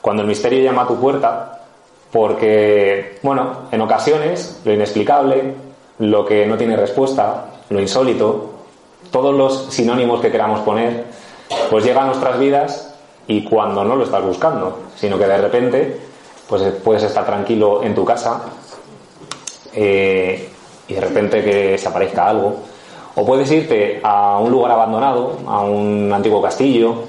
[0.00, 1.62] Cuando el misterio llama a tu puerta,
[2.12, 5.54] porque, bueno, en ocasiones lo inexplicable,
[5.98, 8.50] lo que no tiene respuesta, lo insólito,
[9.10, 11.04] todos los sinónimos que queramos poner,
[11.70, 12.94] pues llega a nuestras vidas
[13.26, 16.00] y cuando no lo estás buscando, sino que de repente,
[16.48, 18.42] pues puedes estar tranquilo en tu casa
[19.74, 20.48] eh,
[20.88, 22.56] y de repente que se aparezca algo.
[23.14, 27.04] O puedes irte a un lugar abandonado, a un antiguo castillo,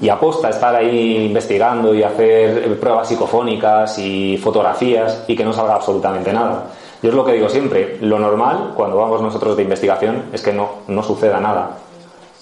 [0.00, 5.74] y aposta estar ahí investigando y hacer pruebas psicofónicas y fotografías y que no salga
[5.74, 6.66] absolutamente nada.
[7.02, 10.52] Yo es lo que digo siempre, lo normal cuando vamos nosotros de investigación es que
[10.52, 11.78] no, no suceda nada.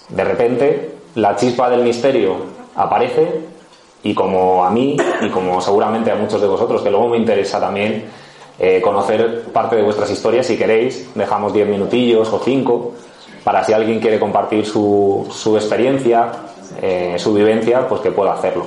[0.09, 2.37] De repente la chispa del misterio
[2.75, 3.41] aparece
[4.03, 7.59] y como a mí y como seguramente a muchos de vosotros, que luego me interesa
[7.59, 8.05] también
[8.59, 12.93] eh, conocer parte de vuestras historias, si queréis, dejamos 10 minutillos o 5
[13.45, 16.33] para si alguien quiere compartir su, su experiencia,
[16.83, 18.65] eh, su vivencia, pues que pueda hacerlo.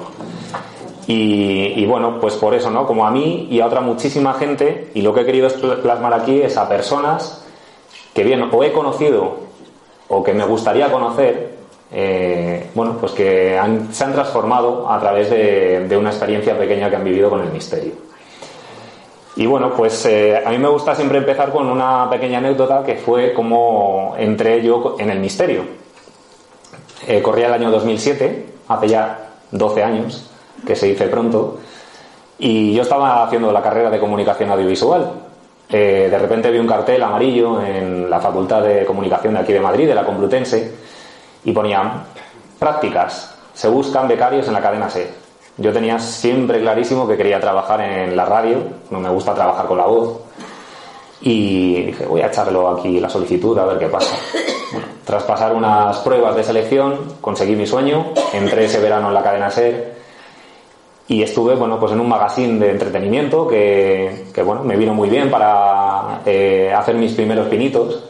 [1.12, 2.86] Y, bueno, pues por eso, ¿no?
[2.86, 5.50] Como a mí y a otra muchísima gente, y lo que he querido
[5.82, 7.44] plasmar aquí es a personas
[8.14, 9.38] que bien o he conocido
[10.08, 11.56] o que me gustaría conocer,
[11.92, 16.96] eh, bueno, pues que han, se han transformado a través de una experiencia pequeña que
[16.96, 18.10] han vivido con el misterio.
[19.40, 22.96] Y bueno, pues eh, a mí me gusta siempre empezar con una pequeña anécdota que
[22.96, 25.64] fue como entré yo en el misterio.
[27.08, 30.30] Eh, corría el año 2007, hace ya 12 años,
[30.68, 31.58] que se dice pronto,
[32.38, 35.10] y yo estaba haciendo la carrera de comunicación audiovisual.
[35.70, 39.62] Eh, de repente vi un cartel amarillo en la Facultad de Comunicación de aquí de
[39.62, 40.76] Madrid, de la Complutense,
[41.46, 41.94] y ponía
[42.60, 45.29] prácticas, se buscan becarios en la cadena SER.
[45.60, 48.60] Yo tenía siempre clarísimo que quería trabajar en la radio,
[48.90, 50.20] no me gusta trabajar con la voz,
[51.22, 54.16] y dije, voy a echarlo aquí la solicitud a ver qué pasa.
[55.06, 59.50] Tras pasar unas pruebas de selección, conseguí mi sueño, entré ese verano en la cadena
[59.50, 59.96] SER
[61.08, 65.10] y estuve, bueno, pues en un magazine de entretenimiento que, que bueno, me vino muy
[65.10, 68.04] bien para eh, hacer mis primeros pinitos,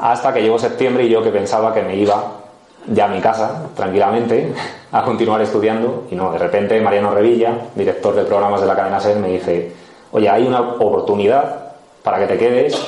[0.00, 2.43] hasta que llegó septiembre y yo que pensaba que me iba
[2.88, 4.52] ya a mi casa, tranquilamente,
[4.92, 9.00] a continuar estudiando, y no, de repente Mariano Revilla, director de programas de la cadena
[9.00, 9.72] SER, me dice,
[10.12, 12.80] oye, hay una oportunidad para que te quedes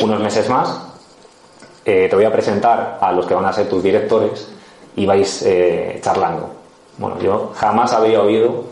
[0.00, 0.88] unos meses más,
[1.84, 4.48] eh, te voy a presentar a los que van a ser tus directores
[4.96, 6.50] y vais eh, charlando.
[6.98, 8.64] Bueno, yo jamás había oído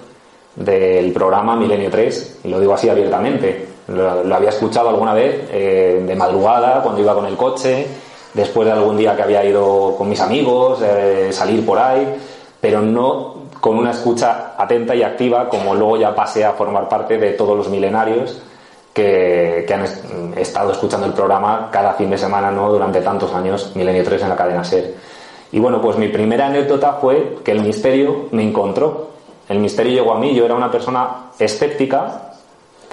[0.55, 3.69] del programa Milenio 3, y lo digo así abiertamente.
[3.89, 7.87] Lo, lo había escuchado alguna vez eh, de madrugada, cuando iba con el coche,
[8.35, 12.17] después de algún día que había ido con mis amigos, eh, salir por ahí,
[12.61, 17.19] pero no con una escucha atenta y activa como luego ya pasé a formar parte
[17.19, 18.41] de todos los milenarios
[18.93, 22.71] que, han estado escuchando el programa cada fin de semana ¿no?
[22.71, 24.95] durante tantos años, Milenio 3 en la cadena SER.
[25.53, 29.11] Y bueno, pues mi primera anécdota fue que el misterio me encontró.
[29.49, 32.35] El misterio llegó a mí, yo era una persona escéptica,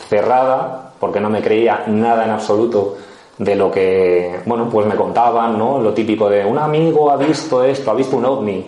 [0.10, 2.98] cerrada, porque no me creía nada en absoluto
[3.38, 5.80] de lo que, bueno, pues me contaban, ¿no?
[5.80, 8.66] Lo típico de un amigo ha visto esto, ha visto un ovni.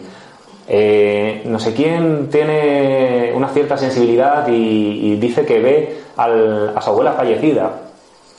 [0.67, 7.13] Eh, no sé quién tiene una cierta sensibilidad y, dice que ve a su abuela
[7.13, 7.71] fallecida.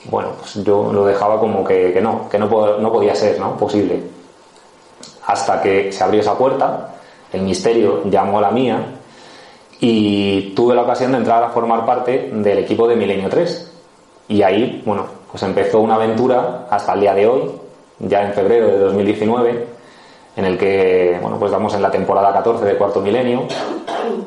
[0.05, 2.47] Bueno, pues yo lo dejaba como que, que no, que no,
[2.77, 3.57] no podía ser, ¿no?
[3.57, 3.99] Posible.
[5.27, 6.95] Hasta que se abrió esa puerta,
[7.33, 8.85] el misterio llamó a la mía
[9.79, 13.71] y tuve la ocasión de entrar a formar parte del equipo de Milenio 3.
[14.29, 17.51] Y ahí, bueno, pues empezó una aventura hasta el día de hoy,
[17.99, 19.67] ya en febrero de 2019,
[20.35, 23.43] en el que, bueno, pues vamos en la temporada 14 de Cuarto Milenio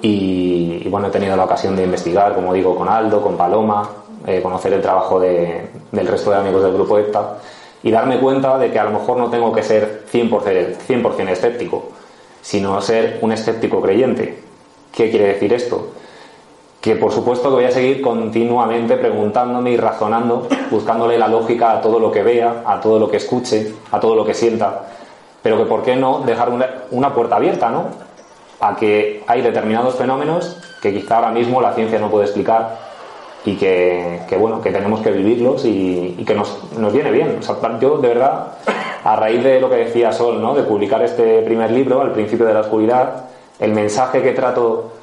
[0.00, 3.88] y, bueno, he tenido la ocasión de investigar, como digo, con Aldo, con Paloma,
[4.26, 7.38] eh, conocer el trabajo de, del resto de amigos del grupo EPTA
[7.82, 11.90] y darme cuenta de que a lo mejor no tengo que ser 100%, 100 escéptico,
[12.40, 14.42] sino ser un escéptico creyente.
[14.92, 15.88] ¿Qué quiere decir esto?
[16.84, 21.80] Que por supuesto que voy a seguir continuamente preguntándome y razonando, buscándole la lógica a
[21.80, 24.82] todo lo que vea, a todo lo que escuche, a todo lo que sienta,
[25.42, 26.50] pero que por qué no dejar
[26.90, 27.86] una, puerta abierta, ¿no?
[28.60, 32.76] A que hay determinados fenómenos que quizá ahora mismo la ciencia no puede explicar
[33.46, 37.40] y que, bueno, que tenemos que vivirlos y, que nos, nos, viene bien.
[37.80, 38.48] yo, de verdad,
[39.04, 40.54] a raíz de lo que decía Sol, ¿no?
[40.54, 43.24] de publicar este primer libro, Al principio de la oscuridad,
[43.58, 44.93] el mensaje que trato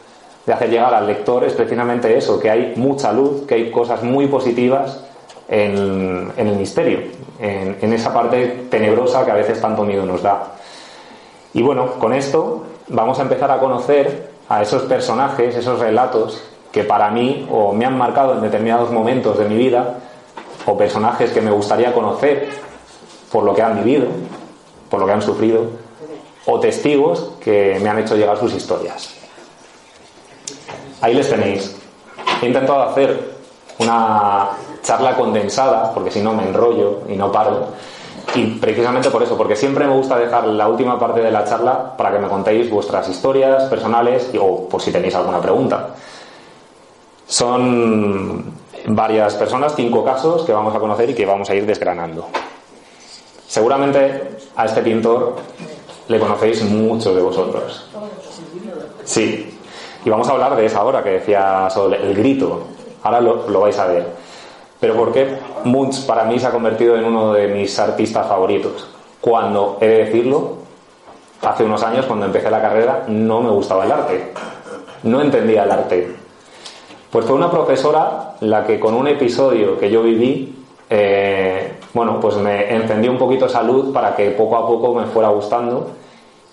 [0.45, 4.03] de hacer llegar al lector es precisamente eso, que hay mucha luz, que hay cosas
[4.03, 5.03] muy positivas
[5.47, 6.99] en, el misterio,
[7.39, 10.53] en, en esa parte tenebrosa que a veces tanto miedo nos da.
[11.53, 16.41] Y bueno, con esto vamos a empezar a conocer a esos personajes, esos relatos
[16.71, 19.97] que para mí o me han marcado en determinados momentos de mi vida,
[20.65, 22.49] o personajes que me gustaría conocer
[23.31, 24.07] por lo que han vivido,
[24.89, 25.63] por lo que han sufrido,
[26.45, 29.20] o testigos que me han hecho llegar sus historias.
[31.01, 31.75] Ahí les tenéis.
[32.41, 33.31] He intentado hacer
[33.79, 34.49] una
[34.83, 37.67] charla condensada, porque si no me enrollo y no paro.
[38.35, 41.97] Y precisamente por eso, porque siempre me gusta dejar la última parte de la charla
[41.97, 45.95] para que me contéis vuestras historias personales o por si tenéis alguna pregunta.
[47.27, 48.53] Son
[48.85, 52.27] varias personas, cinco casos que vamos a conocer y que vamos a ir desgranando.
[53.47, 55.35] Seguramente a este pintor
[56.07, 57.89] le conocéis muchos de vosotros.
[59.03, 59.57] Sí.
[60.03, 62.63] Y vamos a hablar de esa obra que decía sobre el grito.
[63.03, 64.07] Ahora lo, lo vais a ver.
[64.79, 68.87] Pero ¿por qué Munch para mí se ha convertido en uno de mis artistas favoritos?
[69.21, 70.55] Cuando, he de decirlo,
[71.43, 74.33] hace unos años cuando empecé la carrera no me gustaba el arte.
[75.03, 76.15] No entendía el arte.
[77.11, 80.55] Pues fue una profesora la que con un episodio que yo viví,
[80.89, 85.05] eh, bueno, pues me encendió un poquito esa luz para que poco a poco me
[85.05, 85.91] fuera gustando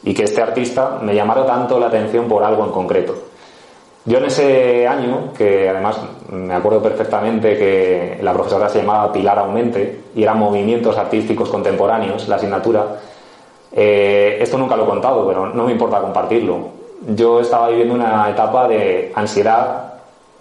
[0.02, 3.27] y que este artista me llamara tanto la atención por algo en concreto.
[4.08, 6.00] Yo en ese año, que además
[6.32, 12.26] me acuerdo perfectamente que la profesora se llamaba Pilar Aumente y eran movimientos artísticos contemporáneos,
[12.26, 12.86] la asignatura,
[13.70, 16.68] eh, esto nunca lo he contado, pero no me importa compartirlo.
[17.06, 19.92] Yo estaba viviendo una etapa de ansiedad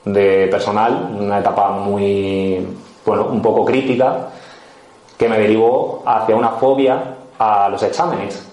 [0.06, 2.66] de personal, una etapa muy,
[3.06, 4.30] bueno, un poco crítica,
[5.18, 8.48] que me derivó hacia una fobia a los exámenes.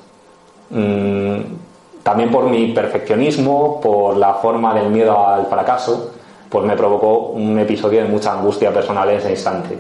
[0.71, 1.64] Mm,
[2.05, 6.13] también por mi perfeccionismo, por la forma del miedo al fracaso,
[6.51, 9.77] pues me provocó un episodio de mucha angustia personal en ese instante.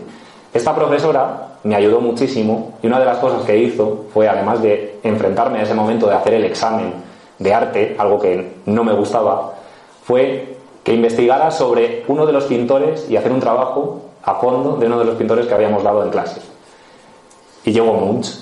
[0.52, 4.98] Esta profesora me ayudó muchísimo y una de las cosas que hizo fue, además de
[5.02, 6.94] enfrentarme a ese momento de hacer el examen
[7.38, 9.52] de arte, algo que no me gustaba,
[10.02, 14.86] fue que investigara sobre uno de los pintores y hacer un trabajo a fondo de
[14.86, 16.40] uno de los pintores que habíamos dado en clase.
[17.64, 18.40] Y llegó Munch.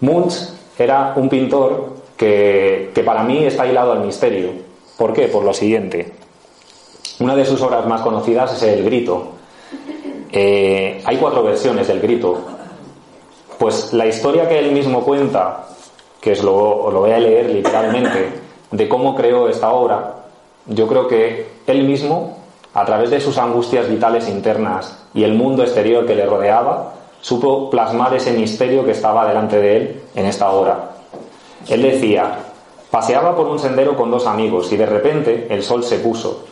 [0.00, 0.34] Munch
[0.78, 4.50] era un pintor que, para mí está hilado al misterio.
[4.96, 5.28] ¿Por qué?
[5.28, 6.12] Por lo siguiente.
[7.20, 9.32] Una de sus obras más conocidas es El Grito.
[10.32, 12.40] Eh, hay cuatro versiones del Grito.
[13.58, 15.66] Pues la historia que él mismo cuenta,
[16.20, 18.30] que os lo, lo voy a leer literalmente,
[18.70, 20.16] de cómo creó esta obra,
[20.66, 22.38] yo creo que él mismo,
[22.72, 27.70] a través de sus angustias vitales internas y el mundo exterior que le rodeaba, supo
[27.70, 30.93] plasmar ese misterio que estaba delante de él en esta obra.
[31.68, 32.38] Él decía,
[32.90, 36.44] paseaba por un sendero con dos amigos y de repente el sol se puso.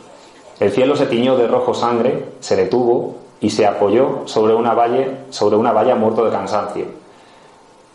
[0.59, 5.17] El cielo se tiñó de rojo sangre, se detuvo y se apoyó sobre una valle,
[5.29, 6.85] sobre una valla muerto de cansancio.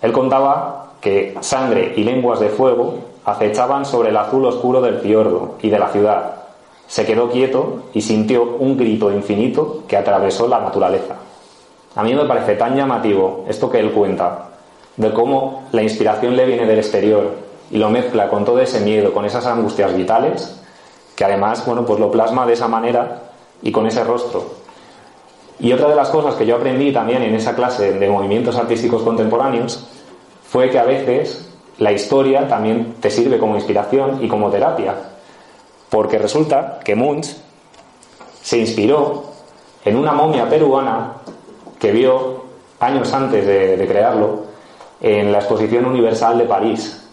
[0.02, 2.94] Él contaba que sangre y lenguas de fuego
[3.24, 6.36] acechaban sobre el azul oscuro del fiordo y de la ciudad.
[6.86, 11.16] Se quedó quieto y sintió un grito infinito que atravesó la naturaleza.
[11.94, 14.48] A mí me parece tan llamativo esto que él cuenta,
[14.98, 17.36] de cómo la inspiración le viene del exterior
[17.70, 20.60] y lo mezcla con todo ese miedo, con esas angustias vitales,
[21.16, 23.22] que además, bueno, pues lo plasma de esa manera
[23.62, 24.44] y con ese rostro.
[25.60, 29.02] Y otra de las cosas que yo aprendí también en esa clase de movimientos artísticos
[29.02, 29.86] contemporáneos
[30.48, 34.94] fue que a veces la historia también te sirve como inspiración y como terapia.
[35.88, 37.36] Porque resulta que Munch
[38.42, 39.24] se inspiró
[39.84, 41.14] en una momia peruana
[41.78, 42.44] que vio
[42.80, 44.47] años antes de, crearlo
[45.00, 47.04] en la Exposición Universal de París.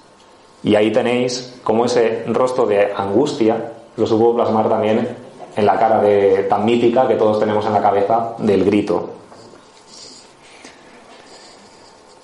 [0.63, 5.07] Y ahí tenéis como ese rostro de angustia lo supo plasmar también
[5.55, 9.09] en la cara de, tan mítica que todos tenemos en la cabeza del grito.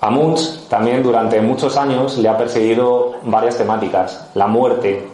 [0.00, 4.30] A Munch también durante muchos años le ha perseguido varias temáticas.
[4.34, 5.06] La muerte.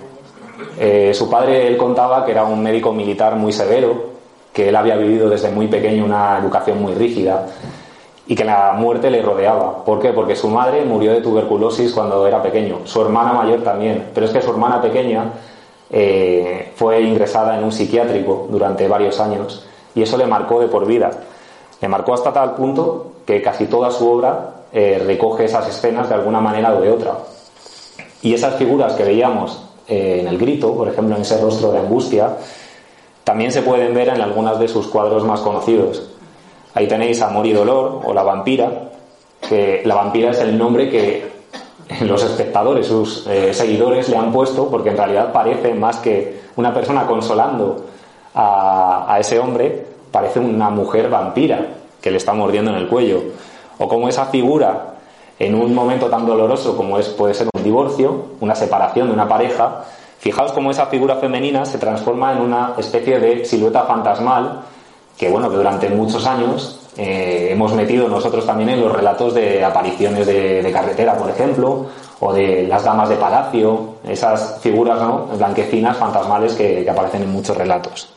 [0.79, 4.07] Eh, su padre, él contaba que era un médico militar muy severo,
[4.53, 7.47] que él había vivido desde muy pequeño una educación muy rígida
[8.29, 9.85] y que la muerte le rodeaba.
[9.85, 10.13] ¿Por qué?
[10.13, 14.33] Porque su madre murió de tuberculosis cuando era pequeño, su hermana mayor también, pero es
[14.33, 15.33] que su hermana pequeña
[15.91, 20.87] eh, fue ingresada en un psiquiátrico durante varios años y eso le marcó de por
[20.87, 21.11] vida.
[21.81, 26.15] Le marcó hasta tal punto que casi toda su obra eh, recoge esas escenas de
[26.15, 27.15] alguna manera o de otra.
[28.21, 31.79] Y esas figuras que veíamos eh, en el grito, por ejemplo, en ese rostro de
[31.79, 32.37] angustia,
[33.25, 36.18] también se pueden ver en algunas de sus cuadros más conocidos.
[36.79, 38.71] Ahí tenéis Amor y Dolor o La Vampira,
[39.49, 41.29] que la vampira es el nombre que
[42.03, 46.73] los espectadores, sus eh, seguidores le han puesto, porque en realidad parece más que una
[46.73, 47.85] persona consolando
[48.33, 51.67] a, a ese hombre, parece una mujer vampira
[52.01, 53.23] que le está mordiendo en el cuello.
[53.81, 54.95] O como esa figura
[55.37, 59.29] en un momento tan doloroso como es, puede ser un divorcio, una separación de una
[59.29, 59.83] pareja,
[60.21, 64.63] fijaos cómo esa figura femenina se transforma en una especie de silueta fantasmal
[65.19, 69.65] que, bueno, que durante muchos años eh, hemos metido nosotros también en los relatos de
[69.65, 71.87] apariciones de, carretera, por ejemplo,
[72.21, 75.27] o de las damas de palacio, esas figuras ¿no?
[75.37, 78.09] blanquecinas, fantasmales que, que aparecen en muchos relatos.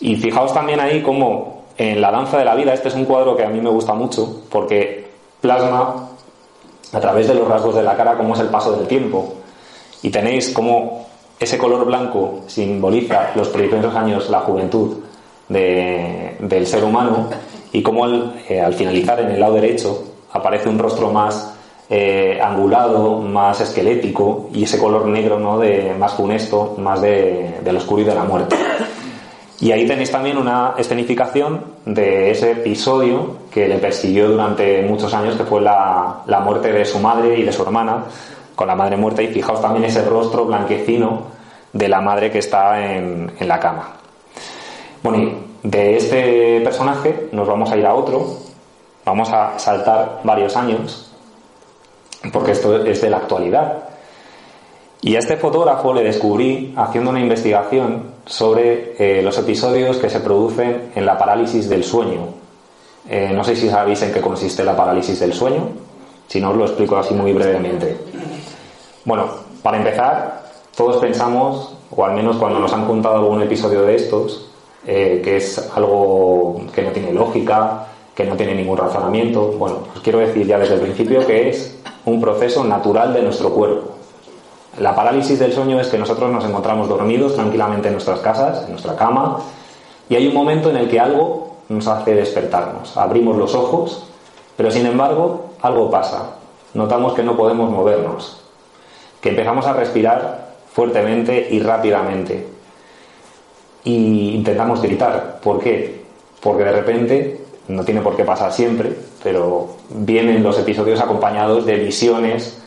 [0.00, 3.36] Y fijaos también ahí cómo en la danza de la vida, este es un cuadro
[3.36, 6.08] que a mí me gusta mucho, porque plasma
[6.92, 9.34] a través de los rasgos de la cara cómo es el paso del tiempo.
[10.02, 11.06] Y tenéis cómo
[11.38, 14.98] ese color blanco simboliza los primeros años, la juventud
[15.48, 17.28] del ser humano,
[17.72, 18.06] y cómo
[18.48, 21.54] eh, al finalizar en el lado derecho aparece un rostro más
[21.88, 25.58] eh, angulado, más esquelético, y ese color negro ¿no?
[25.58, 28.56] de, más funesto, más de, del oscuro y de la muerte.
[29.58, 35.34] Y ahí tenéis también una escenificación de ese episodio que le persiguió durante muchos años,
[35.36, 38.04] que fue la, muerte de su madre y de su hermana,
[38.54, 41.22] con la madre muerta, y fijaos también ese rostro blanquecino
[41.72, 43.96] de la madre que está en, en la cama.
[45.06, 48.26] Bueno, y de este personaje nos vamos a ir a otro,
[49.04, 51.12] vamos a saltar varios años,
[52.32, 53.84] porque esto es de la actualidad.
[55.02, 60.18] Y a este fotógrafo le descubrí haciendo una investigación sobre eh, los episodios que se
[60.18, 62.22] producen en la parálisis del sueño.
[63.08, 65.68] Eh, no sé si sabéis en qué consiste la parálisis del sueño,
[66.26, 67.96] si no os lo explico así muy brevemente.
[69.04, 69.28] Bueno,
[69.62, 70.42] para empezar,
[70.76, 74.46] todos pensamos, o al menos cuando nos han contado algún episodio de estos,
[74.86, 79.52] eh, que es algo que no tiene lógica, que no tiene ningún razonamiento.
[79.58, 83.50] Bueno, os quiero decir ya desde el principio que es un proceso natural de nuestro
[83.50, 83.96] cuerpo
[84.78, 88.72] la parálisis del sueño es que nosotros nos encontramos dormidos tranquilamente en nuestras casas, en
[88.72, 89.38] nuestra cama,
[90.08, 92.94] y hay un momento en el que algo nos hace despertarnos.
[92.96, 94.06] Abrimos los ojos,
[94.54, 96.36] pero sin embargo algo pasa.
[96.74, 98.42] Notamos que no podemos movernos,
[99.20, 102.46] que empezamos a respirar fuertemente y rápidamente.
[103.86, 105.38] Y intentamos gritar.
[105.40, 106.02] ¿Por qué?
[106.42, 111.76] Porque de repente, no tiene por qué pasar siempre, pero vienen los episodios acompañados de
[111.76, 112.58] visiones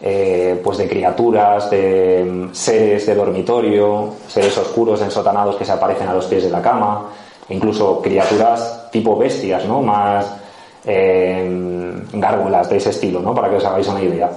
[0.00, 6.06] eh, pues de criaturas, de mm, seres de dormitorio, seres oscuros ensotanados que se aparecen
[6.06, 7.08] a los pies de la cama,
[7.48, 9.82] incluso criaturas tipo bestias, ¿no?
[9.82, 10.32] Más
[10.84, 13.34] eh, gárgolas de ese estilo, ¿no?
[13.34, 14.30] Para que os hagáis una idea.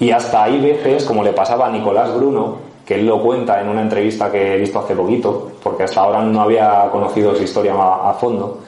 [0.00, 3.68] Y hasta hay veces, como le pasaba a Nicolás Bruno, que él lo cuenta en
[3.68, 7.72] una entrevista que he visto hace poquito, porque hasta ahora no había conocido su historia
[7.72, 8.58] a, fondo,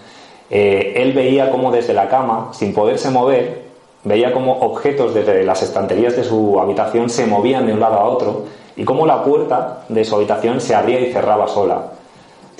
[0.48, 3.62] eh, él veía como desde la cama, sin poderse mover,
[4.04, 8.04] Veía como objetos desde las estanterías de su habitación se movían de un lado a
[8.04, 8.44] otro
[8.76, 11.92] y cómo la puerta de su habitación se abría y cerraba sola.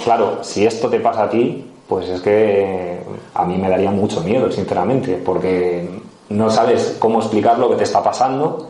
[0.04, 2.98] Claro, si esto te pasa a ti, pues es que
[3.34, 5.88] a mí me daría mucho miedo, sinceramente, porque
[6.28, 8.68] no sabes cómo explicar lo que te está pasando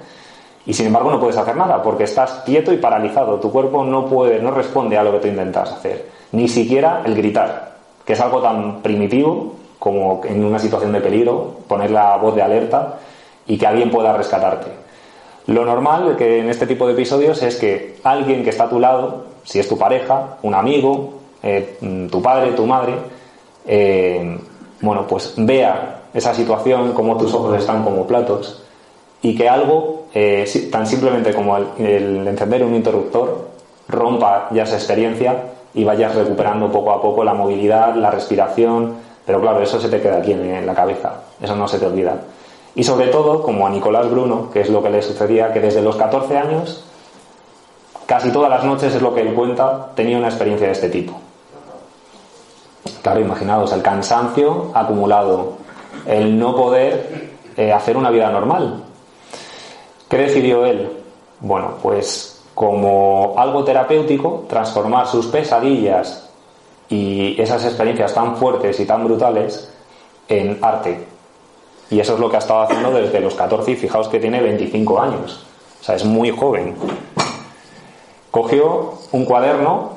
[0.64, 3.40] y sin embargo no puedes hacer nada porque estás quieto y paralizado.
[3.40, 7.14] Tu cuerpo no puede, no responde a lo que tú intentas hacer, ni siquiera el
[7.14, 7.72] gritar,
[8.04, 12.42] que es algo tan primitivo como en una situación de peligro, poner la voz de
[12.42, 12.98] alerta
[13.46, 14.70] y que alguien pueda rescatarte.
[15.46, 18.78] Lo normal que en este tipo de episodios es que alguien que está a tu
[18.78, 21.78] lado, si es tu pareja, un amigo, eh,
[22.08, 22.94] tu padre, tu madre,
[23.66, 24.38] eh,
[24.80, 28.62] bueno, pues vea esa situación, como tus ojos están como platos,
[29.20, 33.48] y que algo eh, tan simplemente como el encender un interruptor
[33.88, 35.36] rompa ya esa experiencia
[35.74, 40.00] y vayas recuperando poco a poco la movilidad, la respiración, pero claro, eso se te
[40.00, 42.16] queda aquí en la cabeza, eso no se te olvida.
[42.74, 45.82] Y sobre todo, como a Nicolás Bruno, que es lo que le sucedía, que desde
[45.82, 46.84] los 14 años,
[48.06, 51.14] casi todas las noches es lo que él cuenta, tenía una experiencia de este tipo.
[53.02, 55.54] Claro, imaginaos, el cansancio acumulado,
[56.06, 58.84] el no poder eh, hacer una vida normal.
[60.12, 60.90] ¿Qué decidió él?
[61.40, 66.28] Bueno, pues como algo terapéutico, transformar sus pesadillas
[66.90, 69.72] y esas experiencias tan fuertes y tan brutales
[70.28, 71.06] en arte.
[71.88, 74.42] Y eso es lo que ha estado haciendo desde los 14 y fijaos que tiene
[74.42, 75.46] 25 años.
[75.80, 76.76] O sea, es muy joven.
[78.30, 79.92] Cogió un cuaderno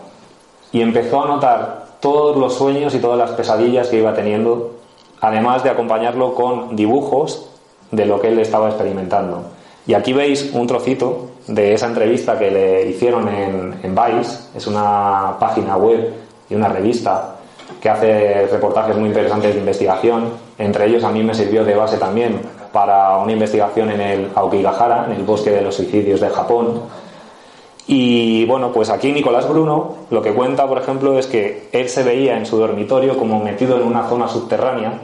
[0.71, 4.75] y empezó a anotar todos los sueños y todas las pesadillas que iba teniendo,
[5.19, 7.49] además de acompañarlo con dibujos
[7.91, 9.43] de lo que él estaba experimentando.
[9.87, 14.65] Y aquí veis un trocito de esa entrevista que le hicieron en, en Vice, es
[14.67, 16.11] una página web
[16.49, 17.35] y una revista
[17.81, 20.29] que hace reportajes muy interesantes de investigación.
[20.57, 25.05] Entre ellos a mí me sirvió de base también para una investigación en el Aokigahara,
[25.05, 26.81] en el bosque de los suicidios de Japón.
[27.87, 32.03] Y bueno, pues aquí Nicolás Bruno lo que cuenta, por ejemplo, es que él se
[32.03, 35.01] veía en su dormitorio como metido en una zona subterránea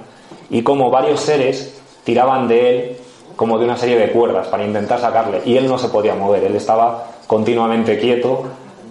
[0.50, 2.98] y como varios seres tiraban de él
[3.42, 6.44] como de una serie de cuerdas para intentar sacarle y él no se podía mover,
[6.44, 8.44] él estaba continuamente quieto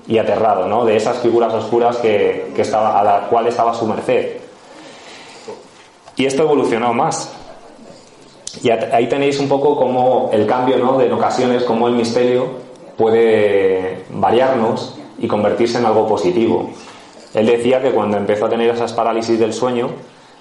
[0.09, 0.85] y aterrado, ¿no?
[0.85, 4.38] De esas figuras oscuras que, estaba, a la cual estaba su merced.
[6.16, 7.33] Y esto evolucionó más.
[8.61, 10.99] Y ahí tenéis un poco como el cambio, ¿no?
[10.99, 12.47] De en ocasiones, como el misterio
[12.97, 16.71] puede variarnos y convertirse en algo positivo.
[17.35, 19.90] Él decía que cuando empezó a tener esas parálisis del sueño,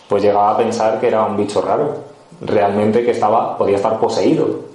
[0.08, 2.10] pues llegaba a pensar que era un bicho raro,
[2.42, 4.70] realmente que estaba, podía estar poseído,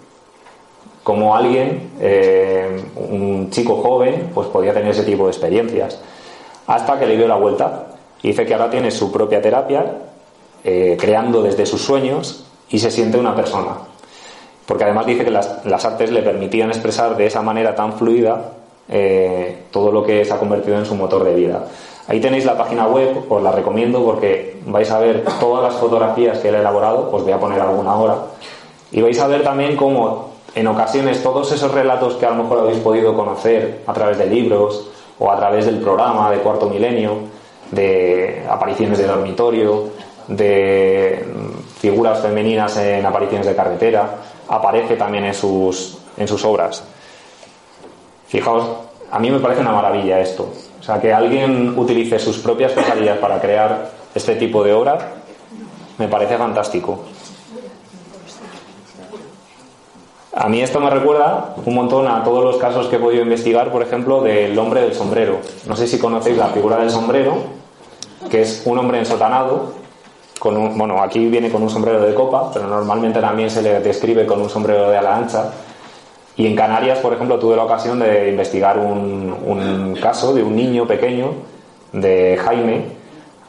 [1.04, 6.00] como alguien, eh, un chico joven, pues podía tener ese tipo de experiencias.
[6.66, 7.88] Hasta que le dio la vuelta.
[8.22, 9.84] Y dice que ahora tiene su propia terapia,
[10.64, 13.76] eh, creando desde sus sueños y se siente una persona.
[14.64, 18.52] Porque además dice que las, artes le permitían expresar de esa manera tan fluida
[18.88, 21.66] eh, todo lo que se ha convertido en su motor de vida.
[22.06, 26.38] Ahí tenéis la página web, os la recomiendo porque vais a ver todas las fotografías
[26.38, 28.16] que él ha elaborado, os voy a poner alguna ahora,
[28.92, 32.60] y vais a ver también cómo en ocasiones todos esos relatos que a lo mejor
[32.60, 37.16] habéis podido conocer a través de libros o a través del programa de Cuarto Milenio,
[37.70, 39.84] de apariciones de dormitorio,
[40.28, 44.16] de mm, figuras femeninas en apariciones de carretera,
[44.48, 46.84] aparece también en sus, en sus obras.
[48.28, 48.66] Fijaos,
[49.10, 50.48] a mí me parece una maravilla esto.
[50.84, 54.98] O sea, que alguien utilice sus propias pesadillas para crear este tipo de obra,
[55.96, 57.00] me parece fantástico.
[60.34, 63.72] A mí esto me recuerda un montón a todos los casos que he podido investigar,
[63.72, 65.38] por ejemplo, del hombre del sombrero.
[65.66, 67.36] No sé si conocéis la figura del sombrero,
[68.30, 69.72] que es un hombre ensotanado,
[70.38, 73.80] con un, bueno, aquí viene con un sombrero de copa, pero normalmente también se le
[73.80, 75.50] describe con un sombrero de ala ancha.
[76.36, 80.56] Y en Canarias, por ejemplo, tuve la ocasión de investigar un, un caso de un
[80.56, 81.32] niño pequeño,
[81.92, 82.84] de Jaime,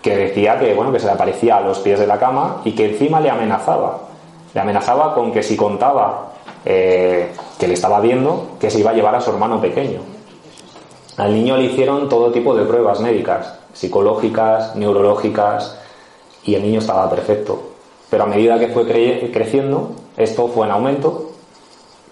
[0.02, 2.74] que decía que, bueno, que se le aparecía a los pies de la cama y
[2.74, 4.02] que encima le amenazaba.
[4.54, 8.94] Le amenazaba con que si contaba eh, que le estaba viendo que se iba a
[8.94, 10.02] llevar a su hermano pequeño.
[11.18, 15.80] Al niño le hicieron todo tipo de pruebas médicas, psicológicas, neurológicas,
[16.44, 17.72] y el niño estaba perfecto.
[18.10, 21.25] Pero a medida que fue creciendo, esto fue en aumento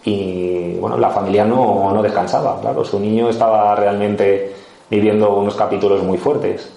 [0.04, 4.54] y bueno, la familia no, no descansaba, claro, su niño estaba realmente
[4.89, 6.72] viviendo unos capítulos muy fuertes.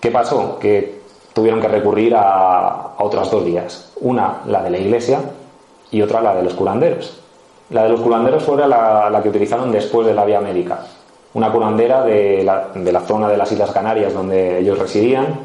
[0.00, 0.58] ¿Qué pasó?
[0.58, 1.00] Que
[1.32, 3.92] tuvieron que recurrir a, a otras dos vías.
[4.00, 5.20] Una, la de la iglesia,
[5.90, 7.18] y otra la de los curanderos.
[7.70, 10.80] La de los curanderos fue la, la que utilizaron después de la vía médica.
[11.34, 15.40] Una curandera de la, de la zona de las Islas Canarias donde ellos residían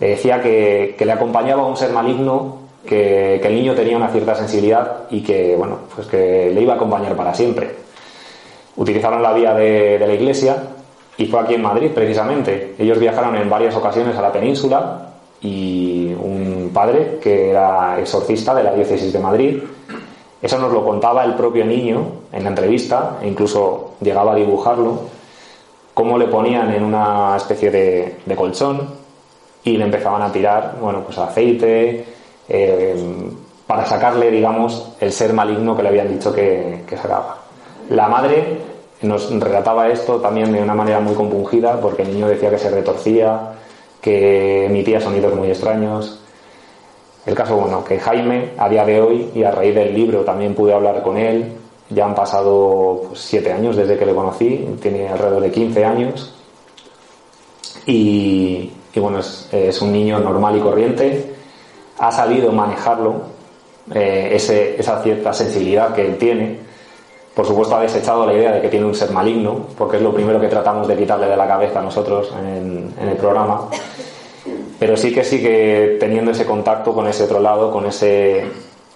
[0.00, 5.02] decía que, que, le acompañaba un ser maligno, que, el niño tenía una cierta sensibilidad
[5.10, 7.70] y que, bueno, pues que le iba a acompañar para siempre.
[8.76, 10.56] Utilizaron la vía de, de la iglesia
[11.16, 12.74] y fue aquí en Madrid precisamente.
[12.78, 18.62] Ellos viajaron en varias ocasiones a la península y un padre que era exorcista de
[18.62, 19.62] la diócesis de Madrid.
[20.40, 25.02] Eso nos lo contaba el propio niño en la entrevista, e incluso llegaba a dibujarlo,
[25.94, 28.88] cómo le ponían en una especie de, colchón
[29.64, 32.04] y le empezaban a tirar, bueno, pues aceite,
[32.52, 32.94] eh,
[33.66, 37.38] para sacarle, digamos, el ser maligno que le habían dicho que, que sacaba.
[37.88, 38.58] La madre
[39.02, 42.70] nos relataba esto también de una manera muy compungida, porque el niño decía que se
[42.70, 43.52] retorcía,
[44.00, 46.20] que emitía sonidos muy extraños.
[47.24, 50.54] El caso, bueno, que Jaime, a día de hoy, y a raíz del libro también
[50.54, 51.52] pude hablar con él,
[51.88, 56.34] ya han pasado pues, siete años desde que le conocí, tiene alrededor de 15 años,
[57.86, 61.31] y, bueno, es, un niño normal y corriente,
[62.02, 63.14] ha sabido manejarlo,
[63.94, 66.58] eh, esa cierta sensibilidad que él tiene,
[67.32, 70.12] por supuesto, ha desechado la idea de que tiene un ser maligno, porque es lo
[70.12, 73.68] primero que tratamos de quitarle de la cabeza a nosotros en, el programa.
[74.80, 78.46] Pero sí que sigue teniendo ese contacto con ese otro lado, con ese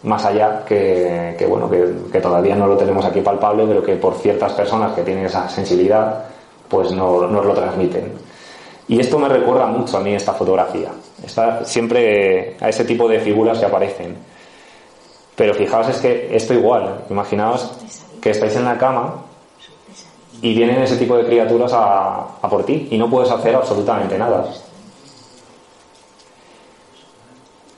[0.03, 4.53] más allá, que, bueno, que, todavía no lo tenemos aquí palpable, pero que por ciertas
[4.53, 6.25] personas que tienen esa sensibilidad,
[6.69, 8.13] pues no, nos lo transmiten.
[8.89, 10.91] Y esto me recuerda mucho a mí esta fotografía.
[11.27, 14.17] Está siempre a ese tipo de figuras que aparecen.
[15.35, 17.73] Pero fijaos es que esto igual, imaginaos
[18.23, 19.23] que estáis en la cama
[20.41, 24.47] y vienen ese tipo de criaturas a, por ti y no puedes hacer absolutamente nada.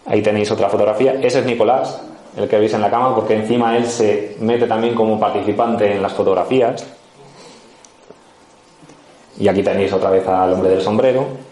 [0.07, 1.15] Ahí tenéis otra fotografía.
[1.15, 2.01] Ese es Nicolás.
[2.37, 6.03] el que veis en la cama, porque encima él se mete también como participante en
[6.03, 6.87] las fotografías.
[9.39, 11.48] Y aquí tenéis otra vez al hombre del sombrero.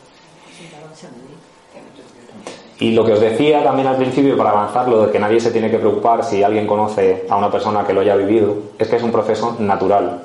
[2.79, 5.71] Y lo que os decía también al principio, para avanzarlo, de que nadie se tiene
[5.71, 9.03] que preocupar si alguien conoce a una persona que lo haya vivido, es que es
[9.03, 10.25] un proceso natural.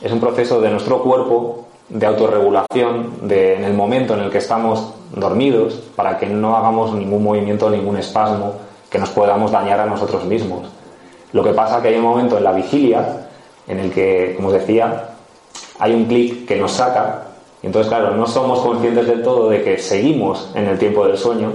[0.00, 4.38] Es un proceso de nuestro cuerpo de autorregulación de, en el momento en el que
[4.38, 8.54] estamos dormidos para que no hagamos ningún movimiento, ningún espasmo
[8.88, 10.68] que nos podamos dañar a nosotros mismos.
[11.32, 13.28] Lo que pasa es que hay un momento en la vigilia
[13.68, 15.10] en el que, como os decía,
[15.78, 17.24] hay un clic que nos saca
[17.62, 21.16] y entonces, claro, no somos conscientes del todo de que seguimos en el tiempo del
[21.16, 21.52] sueño,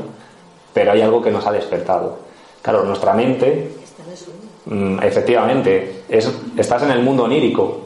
[0.77, 2.19] pero hay algo que nos ha despertado.
[2.61, 3.71] Claro, nuestra mente,
[4.65, 7.79] mm, efectivamente, es, estás en el mundo onírico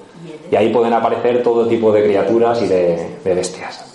[0.52, 3.86] y ahí pueden aparecer todo tipo de criaturas y de, bestias.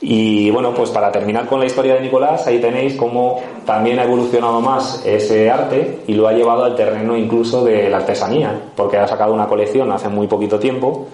[0.00, 4.04] Y bueno, pues para terminar con la historia de Nicolás, ahí tenéis cómo también ha
[4.04, 8.96] evolucionado más ese arte y lo ha llevado al terreno incluso de la artesanía, porque
[8.96, 11.08] ha sacado una colección hace muy poquito tiempo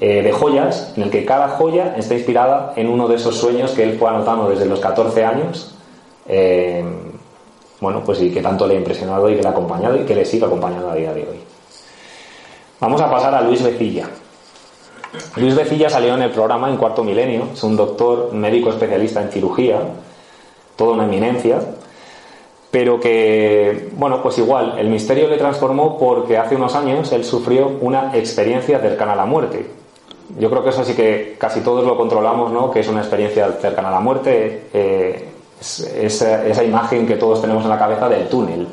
[0.00, 3.70] eh, de joyas, en el que cada joya está inspirada en uno de esos sueños
[3.70, 5.75] que él fue anotando desde los 14 años
[6.28, 6.84] eh,
[7.80, 10.14] bueno, pues y que tanto le ha impresionado y que le ha acompañado y que
[10.14, 11.40] le sigue acompañando a día de hoy.
[12.80, 14.08] Vamos a pasar a Luis Becilla.
[15.36, 19.30] Luis Becilla salió en el programa en cuarto milenio, es un doctor médico especialista en
[19.30, 19.80] cirugía,
[20.76, 21.58] toda una eminencia,
[22.70, 27.78] pero que, bueno, pues igual, el misterio le transformó porque hace unos años él sufrió
[27.80, 29.66] una experiencia cercana a la muerte.
[30.38, 32.70] Yo creo que eso sí que casi todos lo controlamos, ¿no?
[32.70, 34.64] Que es una experiencia cercana a la muerte.
[34.74, 35.28] Eh,
[35.60, 38.66] esa, esa imagen que todos tenemos en la cabeza del túnel.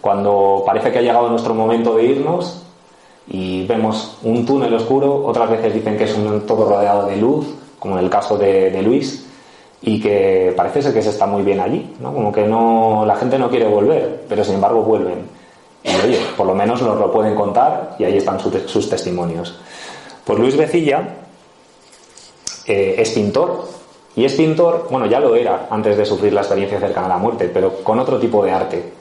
[0.00, 2.62] Cuando parece que ha llegado nuestro momento de irnos
[3.28, 7.46] y vemos un túnel oscuro, otras veces dicen que es un todo rodeado de luz,
[7.78, 9.26] como en el caso de, Luis,
[9.80, 12.12] y que parece ser que se está muy bien allí, ¿no?
[12.12, 15.26] como que no, la gente no quiere volver, pero sin embargo vuelven.
[15.84, 19.58] Y oye, por lo menos nos lo pueden contar y ahí están sus, testimonios.
[20.24, 21.02] Pues Luis Becilla
[22.66, 23.68] eh, es pintor,
[24.14, 27.18] y es pintor, bueno, ya lo era antes de sufrir la experiencia cercana a la
[27.18, 28.92] muerte, pero con otro tipo de arte.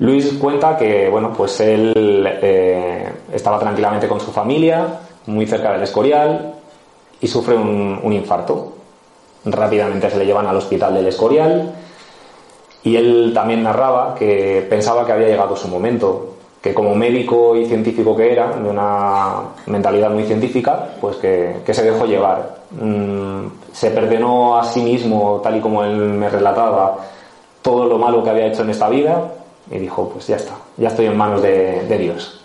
[0.00, 1.94] Luis cuenta que, bueno, pues él
[2.26, 6.54] eh, estaba tranquilamente con su familia, muy cerca del Escorial,
[7.20, 8.72] y sufre un, un infarto.
[9.46, 11.72] Rápidamente se le llevan al hospital del Escorial,
[12.82, 16.33] y él también narraba que pensaba que había llegado su momento,
[16.64, 21.82] que como médico y científico que era, de una mentalidad muy científica, pues que, se
[21.82, 22.56] dejó llevar.
[22.70, 26.96] Mm, se perdonó a sí mismo, tal y como él me relataba,
[27.60, 29.30] todo lo malo que había hecho en esta vida
[29.70, 32.42] y dijo, pues ya está, ya estoy en manos de, Dios.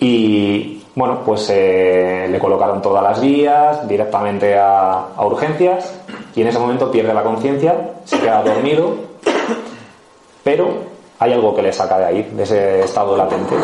[0.00, 5.96] Y bueno, pues eh, le colocaron todas las vías directamente a urgencias
[6.34, 8.96] y en ese momento pierde la conciencia, se queda dormido,
[10.42, 10.91] pero
[11.22, 13.54] hay algo que le saca de ahí, de ese estado latente.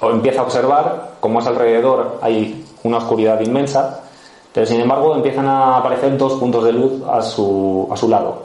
[0.00, 4.00] O empieza a observar cómo su alrededor hay una oscuridad inmensa,
[4.52, 8.42] pero sin embargo empiezan a aparecer dos puntos de luz a su, a su lado,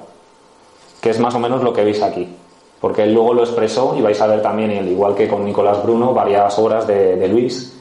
[1.02, 2.36] que es más o menos lo que veis aquí.
[2.80, 6.14] Porque él luego lo expresó y vais a ver también, igual que con Nicolás Bruno,
[6.14, 7.80] varias obras de, Luis.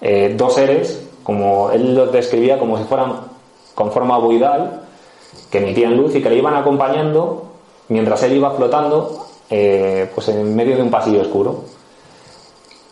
[0.00, 3.14] Eh, dos seres, como él los describía como si fueran
[3.74, 4.82] con forma buidal,
[5.50, 7.44] que emitían luz y que le iban acompañando
[7.88, 11.64] mientras él iba flotando eh, pues en medio de un pasillo oscuro.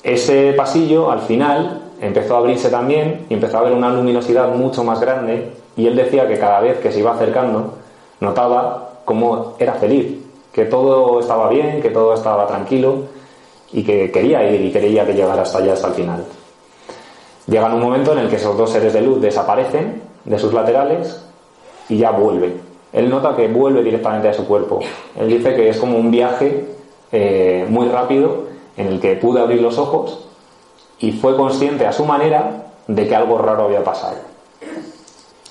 [0.03, 4.85] Ese pasillo al final empezó a abrirse también y empezó a haber una luminosidad mucho
[4.85, 7.77] más grande y él decía que cada vez que se iba acercando
[8.21, 10.19] notaba cómo era feliz,
[10.53, 13.05] que todo estaba bien, que todo estaba tranquilo
[13.73, 16.25] y que quería ir y quería que llegara hasta allá hasta el final.
[17.47, 21.25] Llega un momento en el que esos dos seres de luz desaparecen de sus laterales
[21.89, 24.81] y ya vuelven él nota que vuelve directamente a su cuerpo.
[25.17, 26.67] Él dice que es como un viaje
[27.13, 28.45] eh, muy rápido
[28.77, 30.27] en el que pude abrir los ojos
[30.99, 34.17] y fue consciente a su manera de que algo raro había pasado.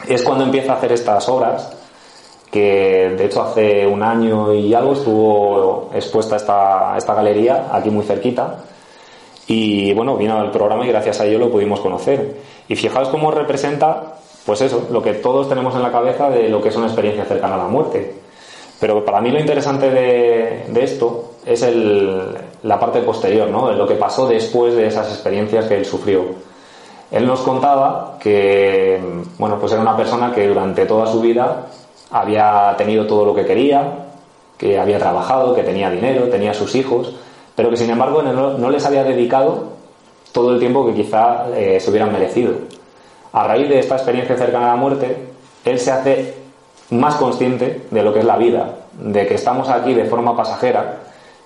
[0.08, 1.76] Es cuando empieza a hacer estas obras,
[2.52, 8.04] que de hecho hace un año y algo estuvo expuesta esta, esta galería aquí muy
[8.04, 8.64] cerquita.
[9.48, 12.38] Y bueno, vino al programa y gracias a ello lo pudimos conocer.
[12.68, 14.20] Y fijaos cómo representa
[14.50, 17.24] pues eso, lo que todos tenemos en la cabeza de lo que es una experiencia
[17.24, 18.16] cercana a la muerte.
[18.80, 21.64] Pero para mí lo interesante de, esto es
[22.64, 23.72] la parte posterior, ¿no?
[23.72, 26.24] lo que pasó después de esas experiencias que él sufrió.
[27.12, 29.00] Él nos contaba que,
[29.38, 31.68] bueno, pues era una persona que durante toda su vida
[32.10, 34.08] había tenido todo lo que quería,
[34.58, 37.14] que había trabajado, que tenía dinero, tenía sus hijos,
[37.56, 39.66] pero que sin embargo no, les había dedicado
[40.32, 42.79] todo el tiempo que quizá eh, se hubieran merecido
[43.34, 45.18] a raíz de esta experiencia cercana a la muerte,
[45.66, 46.34] él se hace
[46.92, 51.00] más consciente de lo que es la vida, de que estamos aquí de forma pasajera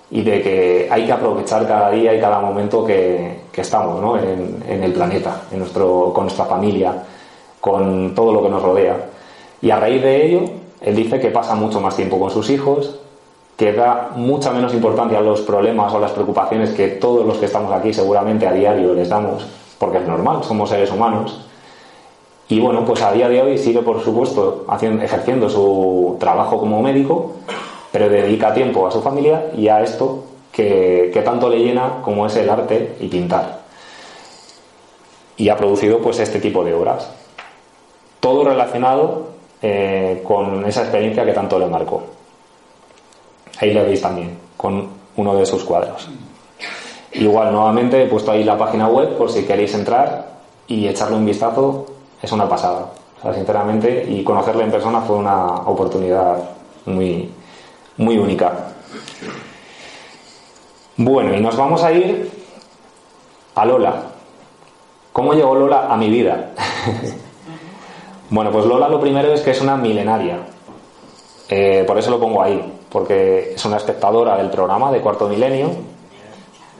[0.10, 4.18] y de que hay que aprovechar cada día y cada momento que, estamos ¿no?
[4.18, 6.94] en, en, el planeta, en nuestro, con nuestra familia,
[7.60, 8.98] con todo lo que nos rodea.
[9.62, 10.42] Y a raíz de ello,
[10.82, 13.00] él dice que pasa mucho más tiempo con sus hijos,
[13.58, 17.46] que da mucha menos importancia a los problemas o las preocupaciones que todos los que
[17.46, 19.46] estamos aquí seguramente a diario les damos,
[19.78, 21.46] porque es normal, somos seres humanos.
[22.50, 24.66] Y bueno, pues a día de hoy sigue, por supuesto,
[25.02, 27.34] ejerciendo su trabajo como médico,
[27.92, 32.26] pero dedica tiempo a su familia y a esto que, que tanto le llena como
[32.28, 33.62] es el arte y pintar.
[35.38, 37.10] Y ha producido pues este tipo de obras.
[38.20, 39.34] Todo relacionado
[39.66, 42.04] eh, con esa experiencia que tanto le marcó.
[43.60, 46.10] Ahí lo veis también, con uno de sus cuadros.
[47.14, 50.34] Igual, nuevamente he puesto ahí la página web por si queréis entrar
[50.68, 51.86] y echarle un vistazo,
[52.24, 52.88] es una pasada.
[53.36, 56.38] Sinceramente, y conocerle en persona fue una oportunidad
[56.86, 57.32] muy,
[57.98, 58.52] muy única.
[60.98, 62.32] Bueno, y nos vamos a ir
[63.56, 63.94] a Lola.
[65.12, 66.52] ¿Cómo llegó Lola a mi vida?
[68.30, 70.40] Bueno, pues Lola lo primero es que es una milenaria.
[71.50, 75.70] Eh, por eso lo pongo ahí, porque es una espectadora del programa de Cuarto Milenio,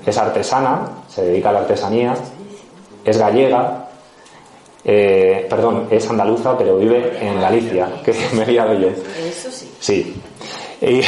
[0.04, 2.16] es artesana, se dedica a la artesanía,
[3.06, 3.83] es gallega,
[4.86, 8.90] eh, perdón, es andaluza, pero vive en Galicia, que me he liado yo.
[8.90, 9.72] Eso sí.
[9.80, 10.16] Sí.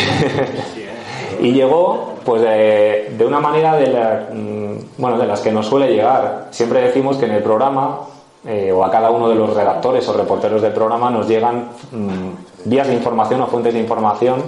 [1.42, 5.68] Y, llegó, pues, de, de una manera de, la, mm, bueno, de las que nos
[5.68, 6.48] suele llegar.
[6.52, 8.00] Siempre decimos que en el programa
[8.48, 12.70] eh, o a cada uno de los redactores o reporteros del programa nos llegan mm,
[12.70, 14.44] vías de información o fuentes de información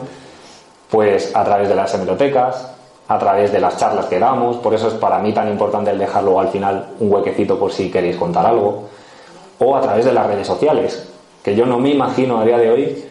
[0.92, 2.72] pues a través de las hemerotecas,
[3.08, 5.98] a través de las charlas que damos, por eso es para mí tan importante el
[5.98, 8.84] dejarlo al final un huequecito por si queréis contar algo,
[9.60, 11.08] o a través de las redes sociales,
[11.44, 13.06] que yo no me imagino a día de hoy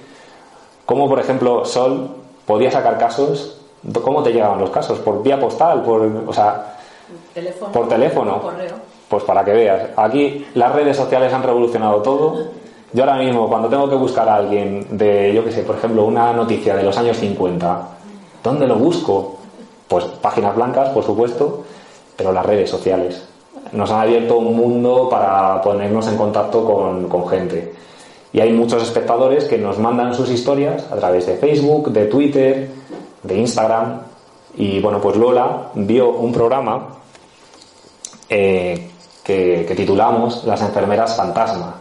[0.84, 2.08] cómo, por ejemplo, Sol
[2.46, 3.60] podía sacar casos,
[4.02, 4.98] ¿cómo te llegaban los casos?
[5.00, 5.82] ¿Por vía postal?
[5.82, 6.76] ¿Por, o sea,
[7.72, 8.42] por teléfono?
[9.08, 12.48] Pues para que veas, aquí las redes sociales han revolucionado todo.
[12.92, 16.04] Yo ahora mismo, cuando tengo que buscar a alguien de, yo qué sé, por ejemplo,
[16.04, 17.88] una noticia de los años 50,
[18.42, 19.36] ¿dónde lo busco?
[19.86, 21.64] Pues páginas blancas, por supuesto,
[22.16, 23.28] pero las redes sociales.
[23.72, 27.74] Nos han abierto un mundo para ponernos en contacto con, gente.
[28.32, 32.70] Y hay muchos espectadores que nos mandan sus historias a través de Facebook, de Twitter,
[33.22, 34.00] de Instagram.
[34.56, 36.88] Y bueno, pues Lola vio un programa
[38.28, 38.90] eh,
[39.22, 41.76] que, titulamos Las enfermeras fantasma.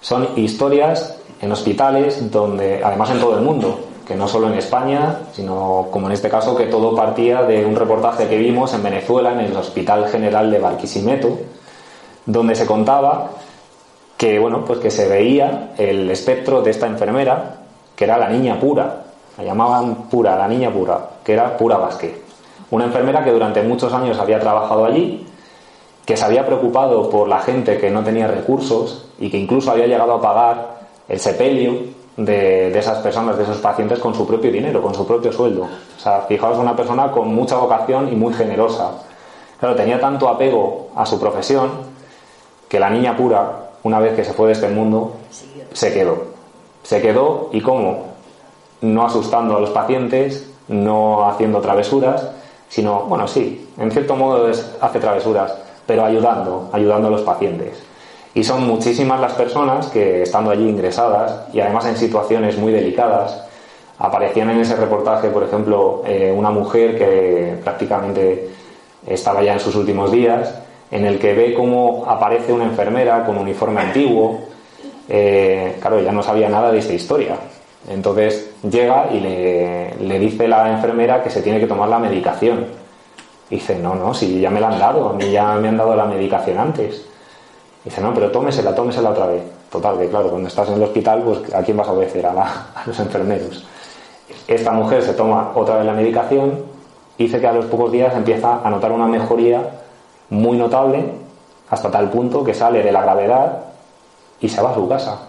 [0.00, 5.20] Son historias en hospitales donde, además en todo el mundo, que no solo en España,
[5.32, 9.32] sino como en este caso que todo partía de un reportaje que vimos en Venezuela,
[9.32, 11.38] en el Hospital General de Barquisimeto,
[12.26, 13.30] donde se contaba
[14.16, 17.56] que bueno, pues que se veía el espectro de esta enfermera,
[17.96, 19.04] que era la niña pura,
[19.36, 22.22] la llamaban pura, la niña pura, que era pura Vázquez.
[22.70, 25.26] Una enfermera que durante muchos años había trabajado allí
[26.04, 29.86] que se había preocupado por la gente que no tenía recursos y que incluso había
[29.86, 30.74] llegado a pagar
[31.08, 31.72] el sepelio
[32.16, 35.62] de, esas personas, de esos pacientes con su propio dinero, con su propio sueldo.
[35.62, 38.92] O sea, fijaos, una persona con mucha vocación y muy generosa.
[39.58, 41.70] Claro, tenía tanto apego a su profesión
[42.68, 45.12] que la niña pura, una vez que se fue de este mundo,
[45.72, 46.34] se quedó.
[46.82, 48.14] Se quedó y cómo?
[48.82, 52.30] No asustando a los pacientes, no haciendo travesuras,
[52.68, 54.50] sino, bueno, sí, en cierto modo
[54.80, 55.54] hace travesuras,
[55.86, 57.82] pero ayudando, ayudando a los pacientes.
[58.34, 63.44] Y son muchísimas las personas que, estando allí ingresadas y además en situaciones muy delicadas,
[63.98, 68.48] aparecían en ese reportaje, por ejemplo, eh, una mujer que prácticamente
[69.06, 70.52] estaba ya en sus últimos días,
[70.90, 74.40] en el que ve cómo aparece una enfermera con uniforme antiguo.
[75.08, 77.36] Eh, claro, ya no sabía nada de esta historia.
[77.88, 82.66] Entonces llega y le, le dice la enfermera que se tiene que tomar la medicación
[83.50, 85.94] dice, no, no, si ya me la han dado, a mí ya me han dado
[85.94, 87.06] la medicación antes.
[87.84, 89.42] Dice, no, pero tómesela, tómesela otra vez.
[89.70, 92.26] Total, que claro, cuando estás en el hospital, pues ¿a quién vas a obedecer?
[92.26, 93.64] A, los enfermeros.
[94.46, 96.64] Esta mujer se toma otra vez la medicación,
[97.18, 99.62] dice que a los pocos días empieza a notar una mejoría
[100.30, 101.04] muy notable,
[101.70, 103.64] hasta tal punto que sale de la gravedad
[104.40, 105.28] y se va a su casa.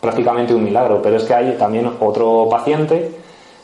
[0.00, 3.18] Prácticamente un milagro, pero es que hay también otro paciente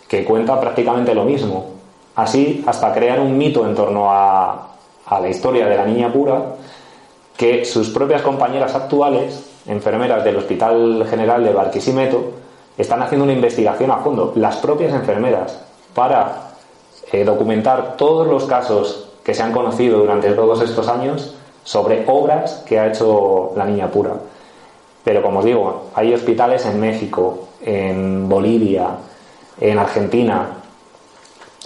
[0.09, 1.81] que cuenta prácticamente lo mismo
[2.21, 4.67] Así, hasta crear un mito en torno a,
[5.11, 6.41] la historia de la niña pura,
[7.41, 12.33] que sus propias compañeras actuales, enfermeras del Hospital General de Barquisimeto,
[12.77, 15.59] están haciendo una investigación a fondo, las propias enfermeras,
[15.95, 16.51] para
[17.11, 22.63] eh, documentar todos los casos que se han conocido durante todos estos años sobre obras
[22.69, 24.13] que ha hecho la niña pura.
[25.03, 28.89] Pero como os digo, hay hospitales en México, en Bolivia,
[29.59, 30.47] en Argentina.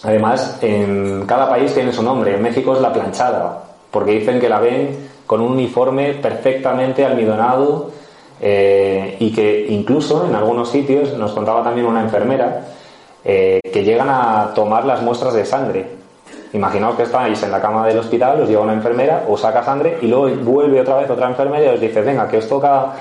[0.05, 2.37] Además, en cada país tiene su nombre.
[2.37, 7.91] En México es la planchada, porque dicen que la ven con un uniforme perfectamente almidonado
[8.41, 12.65] eh, y que incluso en algunos sitios, nos contaba también una enfermera,
[13.25, 15.87] eh, que llegan a tomar las muestras de sangre.
[16.53, 19.99] Imaginaos que estáis en la cama del hospital, os lleva una enfermera, os saca sangre
[20.03, 22.93] y luego vuelve otra vez otra enfermera y os dice, venga, que os toca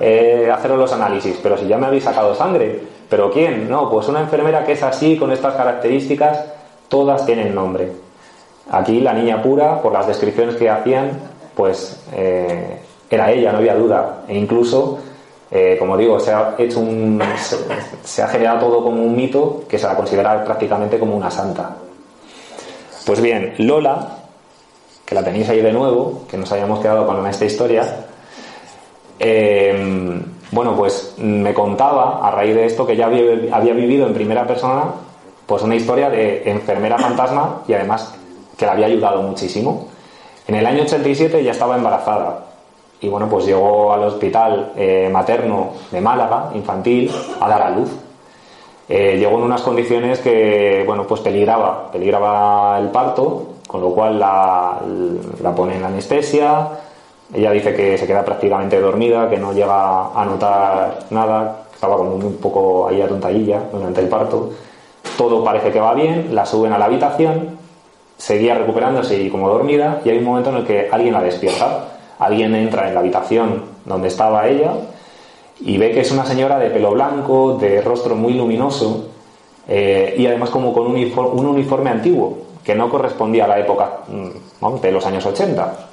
[0.00, 3.68] eh, haceros los análisis, pero si ya me habéis sacado sangre, ¿pero quién?
[3.68, 6.44] No, pues una enfermera que es así, con estas características,
[6.88, 7.92] todas tienen nombre.
[8.70, 11.10] Aquí la niña pura, por las descripciones que hacían,
[11.56, 12.78] pues eh,
[13.10, 14.22] era ella, no había duda.
[14.28, 14.98] E incluso,
[15.50, 17.20] eh, como digo, se ha hecho un,
[18.04, 21.76] se, ha generado todo como un mito que se la considera prácticamente como una santa.
[23.06, 24.18] Pues bien, Lola,
[25.04, 28.06] que la tenéis ahí de nuevo, que nos habíamos quedado con esta historia,
[29.18, 34.46] eh, bueno, pues me contaba a raíz de esto que ya había, vivido en primera
[34.46, 34.84] persona
[35.46, 38.14] pues una historia de enfermera fantasma y además
[38.56, 39.88] que la había ayudado muchísimo.
[40.48, 42.44] En el año 87 ya estaba embarazada
[43.00, 47.90] y bueno, pues llegó al hospital eh, materno de Málaga, infantil, a dar a luz.
[48.88, 54.18] Eh, llegó en unas condiciones que, bueno, pues peligraba, peligraba el parto, con lo cual
[54.18, 54.80] la,
[55.42, 56.68] la pone en anestesia,
[57.34, 62.14] ella dice que se queda prácticamente dormida, que no llega a notar nada, estaba como
[62.14, 64.50] un poco ahí atontadilla durante el parto.
[65.18, 67.55] Todo parece que va bien, la suben a la habitación,
[68.16, 71.92] seguía recuperándose y como dormida, y hay un momento en el que alguien la despierta.
[72.18, 74.72] Alguien entra en la habitación donde estaba ella
[75.60, 79.08] y ve que es una señora de pelo blanco, de rostro muy luminoso
[79.68, 83.58] eh, y además como con un uniforme, un uniforme antiguo que no correspondía a la
[83.58, 85.86] época mm, de los años 80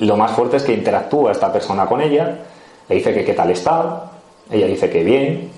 [0.00, 2.38] lo más fuerte es que interactúa esta persona con ella,
[2.88, 4.10] le dice que qué tal está,
[4.50, 5.50] ella dice que bien,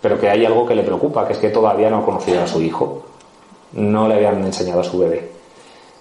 [0.00, 2.46] pero que hay algo que le preocupa, que es que todavía no ha conocido a
[2.46, 3.02] su hijo,
[3.72, 5.30] no le habían enseñado a su bebé.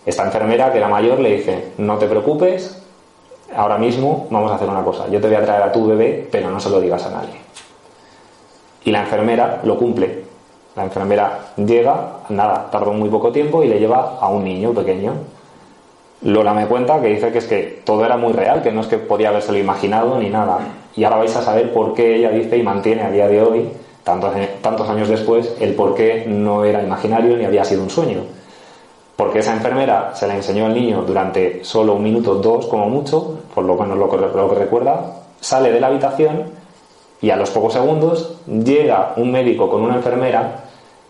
[0.05, 2.81] Esta enfermera, que era mayor, le dice, no te preocupes,
[3.55, 6.27] ahora mismo vamos a hacer una cosa, yo te voy a traer a tu bebé,
[6.31, 7.35] pero no se lo digas a nadie.
[8.85, 10.23] Y la enfermera lo cumple.
[10.75, 15.13] La enfermera llega, nada, tardó muy poco tiempo y le lleva a un niño pequeño
[16.21, 18.87] Lola me cuenta que dice que es que todo era muy real, que no es
[18.87, 20.59] que podía habérselo imaginado ni nada.
[20.95, 23.69] Y ahora vais a saber por qué ella dice y mantiene a día de hoy,
[24.03, 28.23] tantos, tantos años después, el por qué no era imaginario ni había sido un sueño.
[29.15, 33.39] Porque esa enfermera se la enseñó al niño durante solo un minuto, dos como mucho,
[33.53, 36.45] por lo menos lo que, lo que recuerda, sale de la habitación
[37.21, 40.63] y a los pocos segundos llega un médico con una enfermera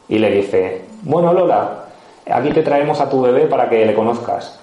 [0.07, 1.85] y le dice, bueno Lola,
[2.25, 4.59] aquí te traemos a tu bebé para que le conozcas.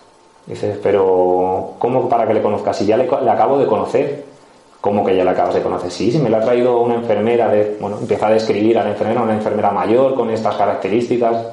[0.46, 2.76] Dices, pero ¿cómo para que le conozcas?
[2.76, 4.24] Si ya le, acabo de conocer.
[4.86, 5.90] ¿Cómo que ya le acabas de conocer?
[5.90, 8.90] Sí, si me lo ha traído una enfermera, de, bueno, empieza a describir a la
[8.90, 11.44] enfermera, una enfermera mayor con estas características.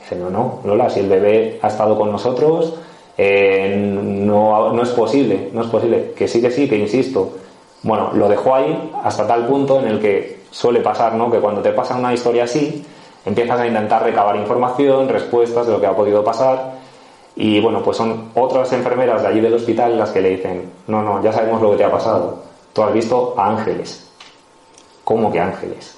[0.00, 2.74] Dice, no, no, Lola, si el bebé ha estado con nosotros,
[3.16, 6.10] eh, no, no es posible, no es posible.
[6.16, 7.34] Que sí, que sí, que insisto.
[7.84, 11.30] Bueno, lo dejó ahí hasta tal punto en el que suele pasar, ¿no?
[11.30, 12.84] Que cuando te pasa una historia así,
[13.24, 16.72] empiezas a intentar recabar información, respuestas de lo que ha podido pasar
[17.36, 21.00] y bueno, pues son otras enfermeras de allí del hospital las que le dicen, no,
[21.00, 22.51] no, ya sabemos lo que te ha pasado.
[22.72, 24.08] Tú has visto a ángeles.
[25.04, 25.96] ¿Cómo que ángeles?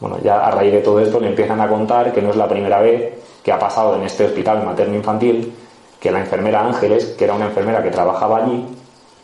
[0.00, 2.48] Bueno, ya a raíz de todo esto le empiezan a contar que no es la
[2.48, 5.52] primera vez que ha pasado en este hospital materno-infantil
[6.00, 8.66] que la enfermera Ángeles, que era una enfermera que trabajaba allí,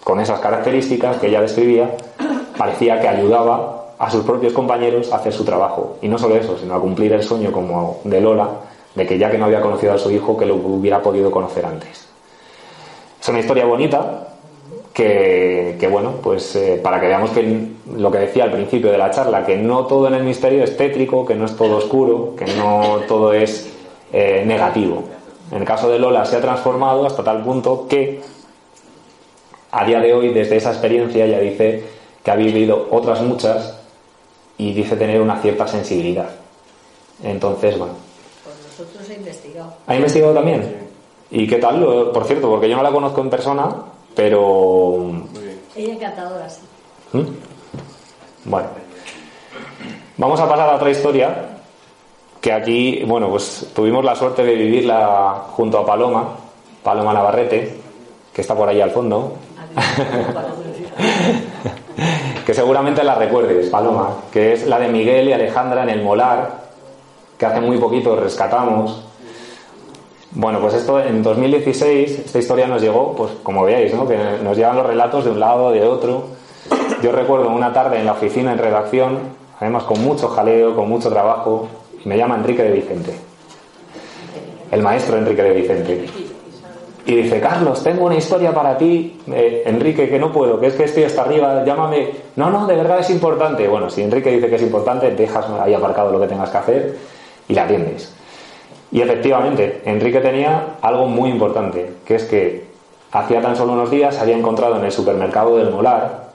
[0.02, 1.94] con esas características que ella describía,
[2.56, 5.98] parecía que ayudaba a sus propios compañeros a hacer su trabajo.
[6.00, 8.48] Y no solo eso, sino a cumplir el sueño como de Lola,
[8.94, 11.66] de que ya que no había conocido a su hijo, que lo hubiera podido conocer
[11.66, 12.08] antes.
[13.20, 14.29] Es una historia bonita
[14.92, 19.10] que, bueno, pues eh, para que veamos que lo que decía al principio de la
[19.10, 22.46] charla, que no todo en el misterio es tétrico, que no es todo oscuro, que
[22.56, 23.72] no todo es
[24.12, 25.04] eh, negativo.
[25.50, 28.20] En el caso de Lola se ha transformado hasta tal punto que
[29.72, 31.84] a día de hoy, desde esa experiencia, ya dice
[32.24, 33.78] que ha vivido otras muchas
[34.58, 36.30] y dice tener una cierta sensibilidad.
[37.22, 37.94] Entonces, bueno,
[39.08, 39.72] ha investigado.
[39.86, 40.88] ¿Ha investigado también?
[41.30, 41.84] ¿Y qué tal?
[42.12, 43.76] Por cierto, porque yo no la conozco en persona,
[44.14, 45.10] pero...
[45.76, 46.62] Ella encantadora, sí.
[47.12, 47.26] ¿Mm?
[48.44, 48.68] Bueno.
[50.16, 51.60] Vamos a pasar a otra historia,
[52.40, 56.36] que aquí, bueno, pues tuvimos la suerte de vivirla junto a Paloma,
[56.82, 57.80] Paloma Navarrete,
[58.32, 59.36] que está por ahí al fondo.
[62.46, 66.60] que seguramente la recuerdes, Paloma, que es la de Miguel y Alejandra en el Molar,
[67.38, 69.04] que hace muy poquito rescatamos.
[70.32, 74.06] Bueno, pues esto en 2016, esta historia nos llegó, pues como veáis, ¿no?
[74.06, 76.22] que nos llegan los relatos de un lado, de otro.
[77.02, 79.18] Yo recuerdo una tarde en la oficina, en redacción,
[79.58, 81.66] además con mucho jaleo, con mucho trabajo,
[82.04, 83.12] y me llama Enrique de Vicente,
[84.70, 86.06] el maestro Enrique de Vicente.
[87.06, 90.74] Y dice, Carlos, tengo una historia para ti, eh, Enrique, que no puedo, que es
[90.74, 92.08] que estoy hasta arriba, llámame.
[92.36, 93.66] No, no, de verdad es importante.
[93.66, 96.98] Bueno, si Enrique dice que es importante, dejas ahí aparcado lo que tengas que hacer
[97.48, 98.14] y la atiendes.
[98.92, 102.64] Y efectivamente, Enrique tenía algo muy importante, que es que
[103.12, 106.30] hacía tan solo unos días había encontrado en el supermercado del Molar,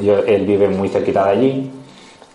[0.00, 1.70] él vive muy cerquita de allí,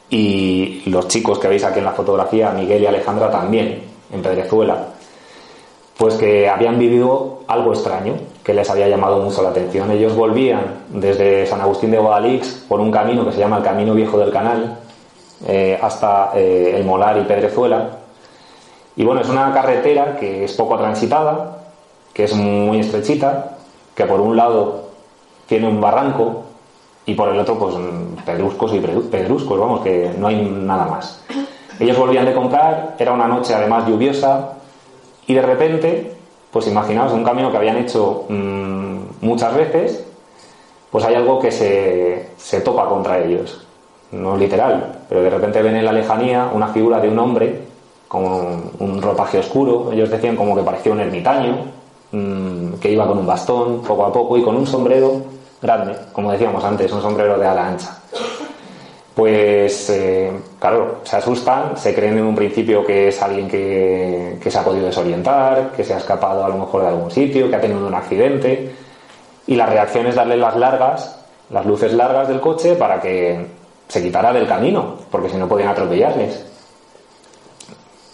[0.10, 4.88] y los chicos que veis aquí en la fotografía, Miguel y Alejandra también, en Pedrezuela,
[5.98, 9.92] pues que habían vivido algo extraño que les había llamado mucho la atención.
[9.92, 13.94] Ellos volvían desde San Agustín de Guadalix por un camino que se llama el Camino
[13.94, 14.78] Viejo del Canal
[15.46, 17.90] eh, hasta eh, el Molar y Pedrezuela.
[18.98, 21.60] Y bueno, es una carretera que es poco transitada,
[22.14, 23.58] que es muy estrechita,
[23.94, 24.88] que por un lado
[25.46, 26.46] tiene un barranco
[27.06, 27.76] y por el otro pues
[28.26, 31.24] pedruscos y pedruscos, vamos, que no hay nada más.
[31.80, 34.54] Ellos volvían de comprar, era una noche además lluviosa,
[35.28, 36.14] y de repente,
[36.50, 40.06] pues imaginaos un camino que habían hecho mm, muchas veces,
[40.90, 43.64] pues hay algo que se, se topa contra ellos.
[44.12, 47.67] No literal, pero de repente ven en la lejanía una figura de un hombre
[48.08, 49.92] con un ropaje oscuro.
[49.92, 51.58] Ellos decían como que parecía un ermitaño,
[52.12, 55.22] mm, que iba con un bastón poco a poco y con un sombrero
[55.62, 57.98] grande, como decíamos antes, un sombrero de ala ancha
[59.18, 64.60] pues eh, claro, se asustan, se creen en un principio que es alguien que, se
[64.60, 67.60] ha podido desorientar, que se ha escapado a lo mejor de algún sitio, que ha
[67.60, 68.76] tenido un accidente,
[69.48, 73.44] y la reacción es darle las largas, las luces largas del coche para que
[73.88, 76.46] se quitara del camino, porque si no podían atropellarles.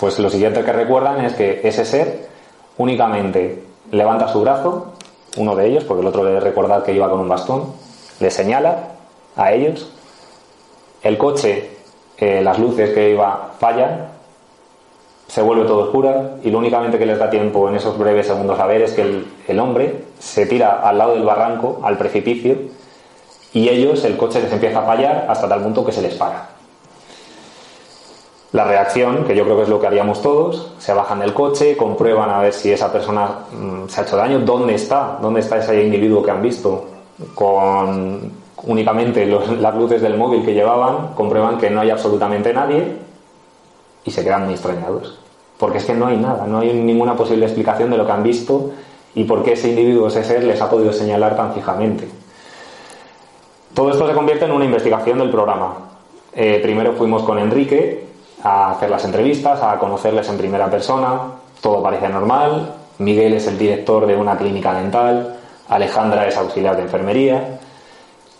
[0.03, 2.27] Pues lo siguiente que recuerdan es que ese ser
[2.77, 4.87] únicamente levanta su brazo,
[5.37, 7.67] uno de ellos, porque el otro le recordar que iba con un bastón,
[8.19, 8.89] le señala
[9.37, 9.93] a ellos
[11.03, 11.69] el coche,
[12.17, 14.09] eh, las luces que iba fallan,
[15.29, 18.59] se vuelve todo oscura y lo únicamente que les da tiempo en esos breves segundos
[18.59, 22.57] a ver es que el, hombre se tira al lado del barranco, al precipicio,
[23.53, 26.49] y ellos, el coche les empieza a fallar hasta tal punto que se les para.
[28.53, 31.75] La reacción, que yo creo que es lo que haríamos todos, se bajan del coche,
[31.75, 35.57] comprueban a ver si esa persona mm, se ha hecho daño, dónde está, dónde está
[35.57, 36.85] ese individuo que han visto,
[37.33, 38.31] con
[38.63, 42.95] únicamente las luces del móvil que llevaban comprueban que no hay absolutamente nadie
[44.05, 45.19] y se quedan muy extrañados.
[45.57, 48.23] Porque es que no hay nada, no hay ninguna posible explicación de lo que han
[48.23, 48.71] visto
[49.15, 52.07] y por qué ese individuo, ese ser, les ha podido señalar tan fijamente.
[53.73, 55.73] Todo esto se convierte en una investigación del programa.
[56.35, 58.02] Eh, primero fuimos con Enrique
[58.43, 61.21] a hacer las entrevistas, a conocerles en primera persona,
[61.61, 65.37] todo parece normal, Miguel es el director de una clínica dental,
[65.69, 67.59] Alejandra es auxiliar de enfermería,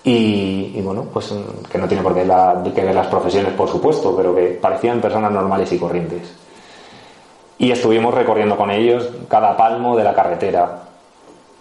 [0.06, 4.36] y, bueno, pues mm, que no tiene por qué ver las profesiones, por supuesto, pero
[4.36, 6.34] que parecían personas normales y corrientes.
[7.58, 10.84] Y estuvimos recorriendo con ellos cada palmo de la carretera,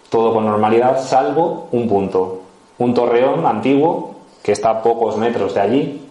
[0.09, 2.41] todo con normalidad, salvo un punto,
[2.79, 6.09] un torreón antiguo que está a pocos metros de allí,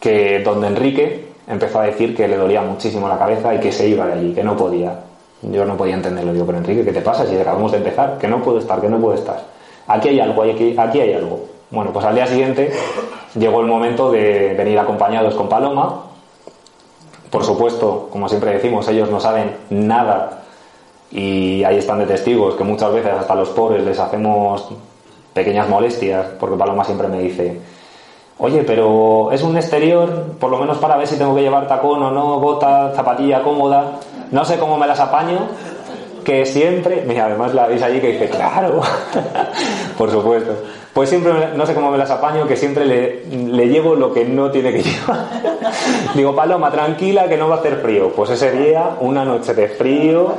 [0.00, 3.88] que donde Enrique empezó a decir que le dolía muchísimo la cabeza y que se
[3.88, 5.00] iba de allí, que no podía.
[5.42, 6.32] Yo no podía entenderlo.
[6.32, 8.18] Digo, pero Enrique, ¿qué te pasa si acabamos de empezar?
[8.18, 11.40] Que no puedo estar, que no puedo estar aquí hay algo, aquí, aquí hay algo.
[11.70, 12.72] Bueno, pues al día siguiente
[13.34, 16.02] llegó el momento de venir acompañados con Paloma.
[17.30, 20.42] Por supuesto, como siempre decimos, ellos no saben nada
[21.10, 24.68] y ahí están de testigos que muchas veces hasta los pobres les hacemos
[25.32, 27.60] pequeñas molestias, porque Paloma siempre me dice,
[28.38, 30.08] oye, pero es un exterior,
[30.38, 33.92] por lo menos para ver si tengo que llevar tacón o no, bota, zapatilla cómoda,
[34.30, 35.48] no sé cómo me las apaño,
[36.24, 38.80] que siempre, mira, además la veis allí que dice, claro,
[39.98, 40.54] por supuesto,
[40.92, 44.24] pues siempre, no sé cómo me las apaño, que siempre le, le llevo lo que
[44.24, 45.26] no tiene que llevar.
[46.14, 48.10] Digo, Paloma, tranquila que no va a hacer frío.
[48.10, 50.32] Pues ese día, una noche de frío,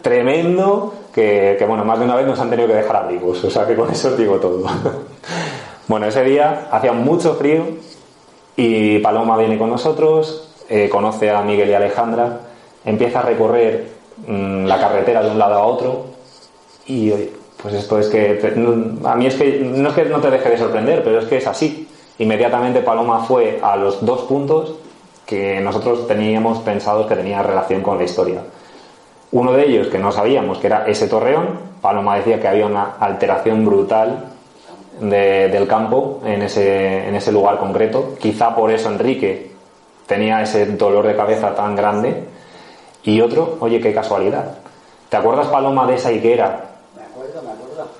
[0.00, 3.50] tremendo, que, que bueno, más de una vez nos han tenido que dejar abrigos, o
[3.50, 4.64] sea que con eso os digo todo.
[5.88, 7.64] bueno, ese día hacía mucho frío
[8.56, 12.40] y Paloma viene con nosotros, eh, conoce a Miguel y Alejandra,
[12.84, 16.04] empieza a recorrer Mm, la carretera de un lado a otro
[16.86, 17.10] y
[17.60, 18.40] pues esto es que
[19.04, 21.38] a mí es que no es que no te deje de sorprender pero es que
[21.38, 21.88] es así.
[22.18, 24.74] Inmediatamente Paloma fue a los dos puntos
[25.26, 28.42] que nosotros teníamos pensado que tenía relación con la historia.
[29.32, 32.96] Uno de ellos que no sabíamos que era ese torreón Paloma decía que había una
[33.00, 34.26] alteración brutal
[35.00, 39.52] del campo en ese, en ese lugar concreto quizá por eso Enrique
[40.06, 42.24] tenía ese dolor de cabeza tan grande
[43.02, 44.58] y otro, oye, qué casualidad.
[45.08, 46.70] ¿Te acuerdas, Paloma, de esa higuera?
[46.96, 47.90] Me acuerdo, me acuerdo.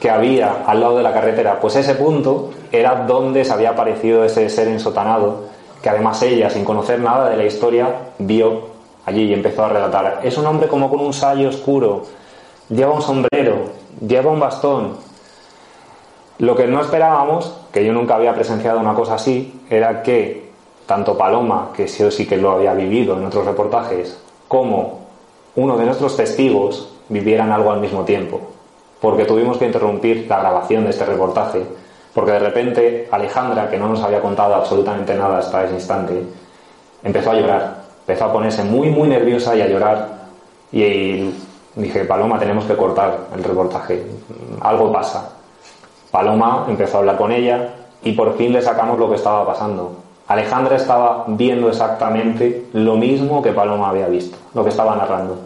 [0.00, 4.24] que había al lado de la carretera, pues ese punto era donde se había aparecido
[4.24, 5.44] ese ser ensotanado,
[5.82, 8.68] que además ella, sin conocer nada de la historia, vio
[9.06, 10.20] allí y empezó a relatar.
[10.22, 12.04] Es un hombre como con un sayo oscuro,
[12.68, 13.66] lleva un sombrero,
[14.06, 14.96] lleva un bastón.
[16.40, 20.48] Lo que no esperábamos, que yo nunca había presenciado una cosa así, era que
[20.86, 24.18] tanto Paloma, que sí o sí que lo había vivido en otros reportajes,
[24.48, 25.00] como
[25.56, 28.40] uno de nuestros testigos vivieran algo al mismo tiempo.
[29.02, 31.62] Porque tuvimos que interrumpir la grabación de este reportaje,
[32.14, 36.22] porque de repente Alejandra, que no nos había contado absolutamente nada hasta ese instante,
[37.04, 40.08] empezó a llorar, empezó a ponerse muy, muy nerviosa y a llorar.
[40.72, 41.34] Y
[41.74, 44.02] dije, Paloma, tenemos que cortar el reportaje,
[44.62, 45.36] algo pasa.
[46.10, 47.68] Paloma empezó a hablar con ella
[48.02, 49.96] y por fin le sacamos lo que estaba pasando.
[50.26, 55.38] Alejandra estaba viendo exactamente lo mismo que Paloma había visto, lo que estaba narrando.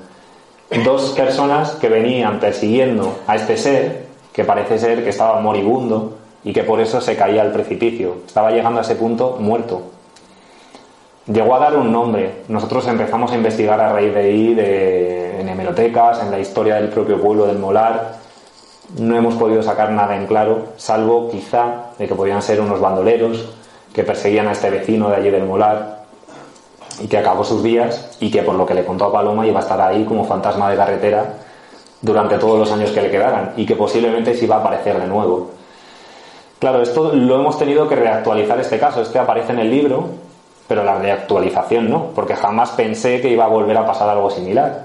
[0.84, 6.52] Dos personas que venían persiguiendo a este ser, que parece ser que estaba moribundo y
[6.52, 8.16] que por eso se caía al precipicio.
[8.26, 9.82] Estaba llegando a ese punto muerto.
[11.26, 12.42] Llegó a dar un nombre.
[12.48, 16.88] Nosotros empezamos a investigar a raíz de ahí, de, en hemerotecas, en la historia del
[16.88, 18.16] propio pueblo del Molar.
[18.98, 23.44] No hemos podido sacar nada en claro, salvo quizá de que podían ser unos bandoleros
[23.92, 26.04] que perseguían a este vecino de allí del Molar
[27.00, 29.60] y que acabó sus días y que por lo que le contó a Paloma iba
[29.60, 31.34] a estar ahí como fantasma de carretera
[32.00, 35.06] durante todos los años que le quedaran y que posiblemente se iba a aparecer de
[35.06, 35.50] nuevo.
[36.58, 39.02] Claro, esto lo hemos tenido que reactualizar este caso.
[39.02, 40.08] Este aparece en el libro,
[40.68, 44.84] pero la reactualización no, porque jamás pensé que iba a volver a pasar algo similar.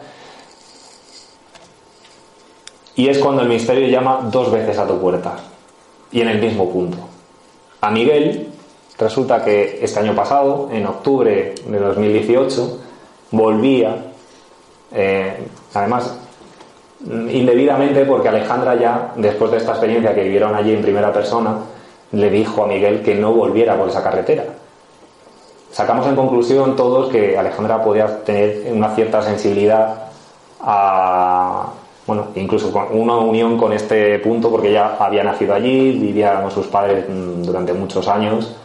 [3.00, 5.38] Y es cuando el misterio llama dos veces a tu puerta,
[6.12, 6.98] y en el mismo punto.
[7.80, 8.50] A Miguel
[8.98, 12.80] resulta que este año pasado, en octubre de 2018,
[13.32, 13.96] volvía,
[14.92, 15.34] eh,
[15.74, 16.14] además
[17.10, 21.56] indebidamente porque Alejandra ya, después de esta experiencia que vivieron allí en primera persona,
[22.12, 24.44] le dijo a Miguel que no volviera por esa carretera.
[25.72, 30.10] Sacamos en conclusión todos que Alejandra podía tener una cierta sensibilidad
[30.60, 31.70] a,
[32.10, 36.66] bueno, incluso una unión con este punto porque ella había nacido allí, vivía con sus
[36.66, 38.56] padres mm, durante muchos años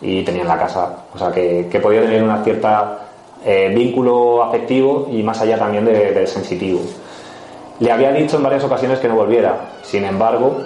[0.00, 0.98] y tenían la casa.
[1.12, 3.08] O sea, que, podía tener una cierta
[3.44, 6.80] eh, vínculo afectivo y más allá también del sensitivo.
[7.80, 9.72] Le había dicho en varias ocasiones que no volviera.
[9.82, 10.58] Sin embargo,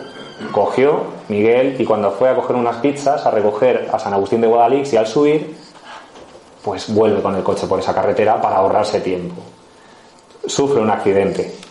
[0.52, 4.46] cogió Miguel y cuando fue a coger unas pizzas, a recoger a San Agustín de
[4.46, 5.56] Guadalix y al subir,
[6.62, 9.36] pues vuelve con el coche por esa carretera para ahorrarse tiempo.
[10.46, 11.65] Sufre un accidente.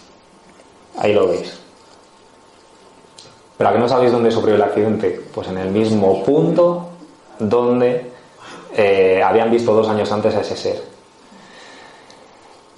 [0.97, 1.59] Ahí lo veis.
[3.57, 5.21] Pero a que no sabéis dónde sufrió el accidente?
[5.33, 6.89] Pues en el mismo punto
[7.39, 8.11] donde
[8.75, 10.83] eh, habían visto dos años antes a ese ser.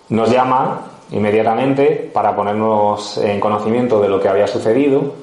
[0.09, 5.13] Nos llama inmediatamente para ponernos en conocimiento de lo que había sucedido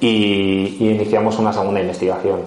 [0.00, 2.42] y, iniciamos una segunda investigación,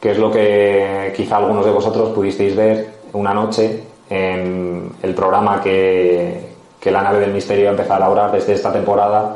[0.00, 5.60] que es lo que quizá algunos de vosotros pudisteis ver una noche en el programa
[5.62, 6.55] que,
[6.86, 9.34] que la nave del misterio empezó a elaborar desde esta temporada,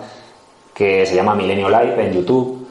[0.72, 2.64] que se llama Milenio Live en YouTube.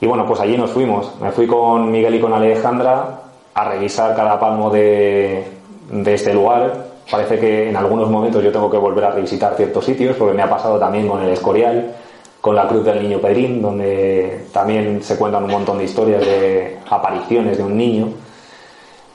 [0.00, 1.12] Y bueno, pues allí nos fuimos.
[1.20, 3.20] Me fui con Miguel y con Alejandra
[3.54, 5.46] a revisar cada palmo de,
[5.88, 9.84] de este lugar, Parece que en algunos momentos yo tengo que volver a revisitar ciertos
[9.84, 11.94] sitios, porque me ha pasado también con el Escorial,
[12.40, 16.78] con la Cruz del Niño Pedrín, donde también se cuentan un montón de historias de
[16.88, 18.08] apariciones de un niño,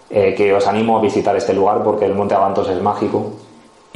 [0.10, 3.34] eh, que os animo a visitar este lugar porque el Monte Avantos es mágico.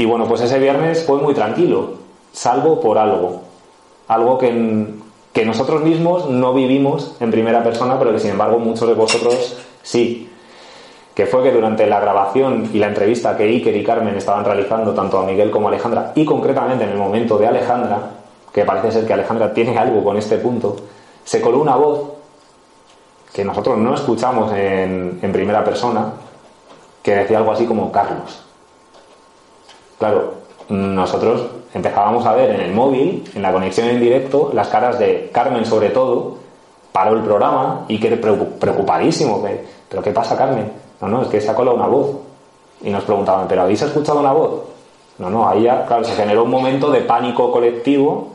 [0.01, 1.91] Y bueno, pues ese viernes fue muy tranquilo,
[2.31, 3.43] salvo por algo,
[4.07, 4.87] algo que,
[5.31, 9.57] que nosotros mismos no vivimos en primera persona, pero que sin embargo muchos de vosotros
[9.83, 10.27] sí
[11.13, 14.95] que fue que durante la grabación y la entrevista que Iker y Carmen estaban realizando
[14.95, 17.99] tanto a Miguel como a Alejandra, y concretamente en el momento de Alejandra,
[18.51, 20.77] que parece ser que Alejandra tiene algo con este punto,
[21.23, 22.09] se coló una voz
[23.31, 26.11] que nosotros no escuchamos en, en primera persona,
[27.03, 28.50] que decía algo así como Carlos.
[30.01, 30.33] Claro,
[30.69, 31.43] nosotros
[31.75, 35.63] empezábamos a ver en el móvil, en la conexión en directo, las caras de Carmen
[35.63, 36.37] sobre todo,
[36.91, 39.45] paró el programa y quedé preocupadísimo.
[39.87, 40.71] ¿Pero qué pasa, Carmen?
[41.01, 42.15] No, no, es que se ha colado una voz.
[42.81, 44.61] Y nos preguntaban, ¿pero habéis escuchado una voz?
[45.19, 48.29] No, no, ahí ya, claro, se generó un momento de pánico colectivo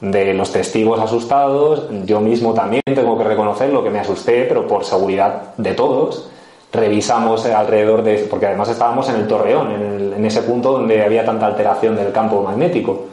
[0.00, 1.82] de los testigos asustados.
[2.06, 6.30] Yo mismo también tengo que reconocerlo, que me asusté, pero por seguridad de todos.
[6.74, 8.26] Revisamos alrededor de.
[8.30, 12.12] Porque además estábamos en el Torreón, en, en ese punto donde había tanta alteración del
[12.12, 13.06] campo magnético.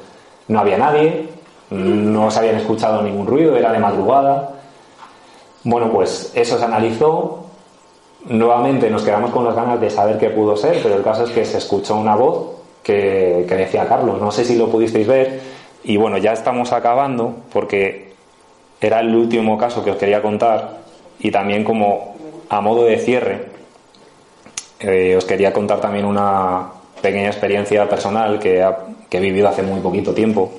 [0.48, 1.30] No había nadie,
[1.70, 4.50] no se habían escuchado ningún ruido, era de madrugada.
[5.64, 7.42] Bueno, pues eso se analizó,
[8.26, 11.32] Nuevamente nos quedamos con las ganas de saber qué pudo ser, pero el caso es
[11.32, 12.52] que se escuchó una voz
[12.84, 14.22] que, decía Carlos.
[14.22, 15.40] No sé si lo pudisteis ver,
[15.84, 18.14] Y bueno, ya estamos acabando porque
[18.80, 20.82] era el último caso que os quería contar
[21.20, 22.16] y también como
[22.52, 23.46] a modo de cierre
[24.82, 26.68] eh, os quería contar también una
[27.02, 28.62] pequeña experiencia personal que,
[29.10, 30.52] he vivido hace muy poquito tiempo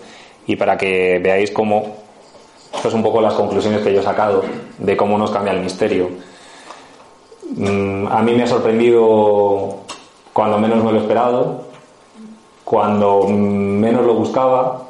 [0.46, 1.96] y para que veáis cómo,
[2.74, 4.42] esto es un poco las conclusiones que yo he sacado
[4.78, 6.08] de cómo nos cambia el misterio.
[7.56, 9.80] Mm, a mí me ha sorprendido
[10.32, 11.66] cuando menos me lo he esperado,
[12.64, 14.82] cuando menos lo buscaba.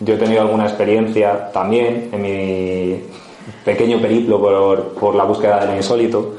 [0.00, 3.02] Yo he tenido alguna experiencia también en mi
[3.64, 6.34] pequeño periplo por, por la búsqueda del insólito.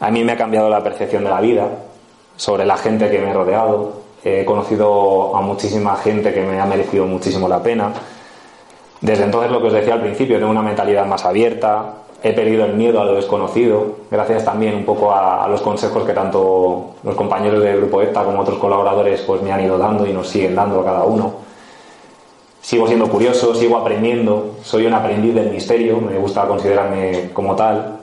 [0.00, 1.68] A mí me ha cambiado la percepción de la vida,
[2.36, 6.66] sobre la gente que me he rodeado, he conocido a muchísima gente que me ha
[6.66, 7.92] merecido muchísimo la pena.
[9.00, 12.66] Desde entonces, lo que os decía al principio, tengo una mentalidad más abierta, he perdido
[12.66, 17.14] el miedo a lo desconocido, gracias también un poco a, los consejos que tanto los
[17.14, 20.54] compañeros del Grupo ETA como otros colaboradores pues me han ido dando y nos siguen
[20.54, 21.49] dando a cada uno.
[22.62, 28.00] Sigo siendo curioso, sigo aprendiendo, soy un aprendiz del misterio, me gusta considerarme como tal.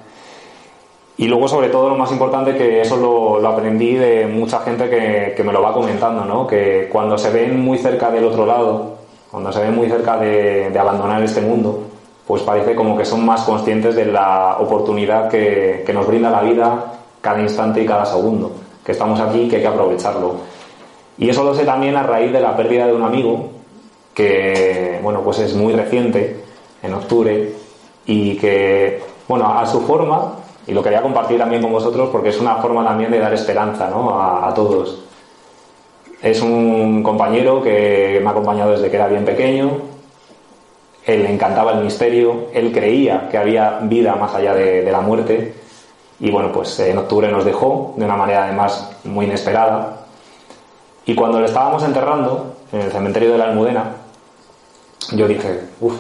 [1.18, 5.44] Y luego, sobre todo, lo más importante, que eso lo, aprendí de mucha gente que,
[5.44, 6.46] me lo va comentando, ¿no?
[6.48, 8.98] Que cuando se ven muy cerca del otro lado,
[9.32, 11.84] cuando se ven muy cerca de, abandonar este mundo,
[12.26, 16.42] pues parece como que son más conscientes de la oportunidad que, que, nos brinda la
[16.42, 18.52] vida cada instante y cada segundo,
[18.84, 20.36] que estamos aquí que hay que aprovecharlo.
[21.18, 23.57] Y eso lo sé también a raíz de la pérdida de un amigo,
[24.18, 26.44] que, bueno, pues es muy reciente,
[26.82, 27.54] en octubre,
[28.08, 32.40] y que, bueno, a su forma, y lo quería compartir también con vosotros porque es
[32.40, 34.20] una forma también de dar esperanza ¿no?
[34.20, 35.04] a, todos.
[36.20, 39.82] Es un compañero que me ha acompañado desde que era bien pequeño.
[41.06, 45.54] Él le encantaba el misterio, él creía que había vida más allá de, la muerte.
[46.20, 50.08] Y bueno, pues en octubre nos dejó de una manera además muy inesperada.
[51.06, 54.07] Y cuando le estábamos enterrando en el cementerio de la Almudena,
[55.12, 55.96] yo dije, uff,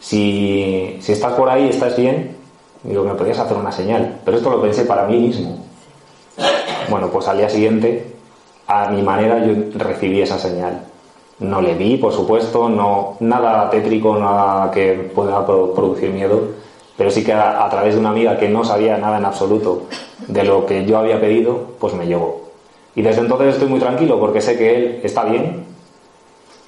[0.00, 2.40] si, si estás por ahí, estás bien,
[2.82, 4.20] Digo, me podías hacer una señal.
[4.24, 5.58] Pero esto lo pensé para mí mismo.
[6.88, 8.14] Bueno, pues al día siguiente,
[8.66, 10.80] a mi manera, yo recibí esa señal.
[11.38, 16.40] No le vi, por supuesto, no, nada tétrico, nada que pueda producir miedo,
[16.96, 19.84] pero sí que a, través de una amiga que no sabía nada en absoluto
[20.26, 22.42] de lo que yo había pedido, pues me llegó.
[22.94, 25.64] Y desde entonces estoy muy tranquilo porque sé que él está bien,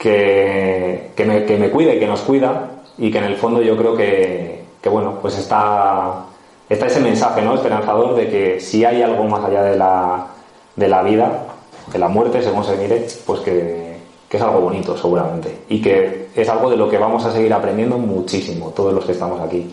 [0.02, 3.76] que, que, me, que me cuide, que nos cuida y que en el fondo yo
[3.76, 6.24] creo que, que bueno, pues está,
[6.68, 7.54] está ese mensaje ¿no?
[7.54, 10.26] esperanzador de que si hay algo más allá de la,
[10.74, 11.44] de la vida,
[11.92, 13.96] de la muerte, según se mire, pues que,
[14.28, 17.54] que es algo bonito seguramente y que es algo de lo que vamos a seguir
[17.54, 19.72] aprendiendo muchísimo, todos los que estamos aquí.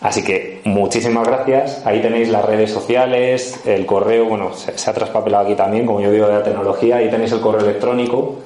[0.00, 1.86] Así que muchísimas gracias.
[1.86, 6.10] Ahí tenéis las redes sociales, el correo, bueno, se, ha traspapelado aquí también, como yo
[6.10, 6.96] digo, de la tecnología.
[6.96, 8.38] Ahí tenéis el correo electrónico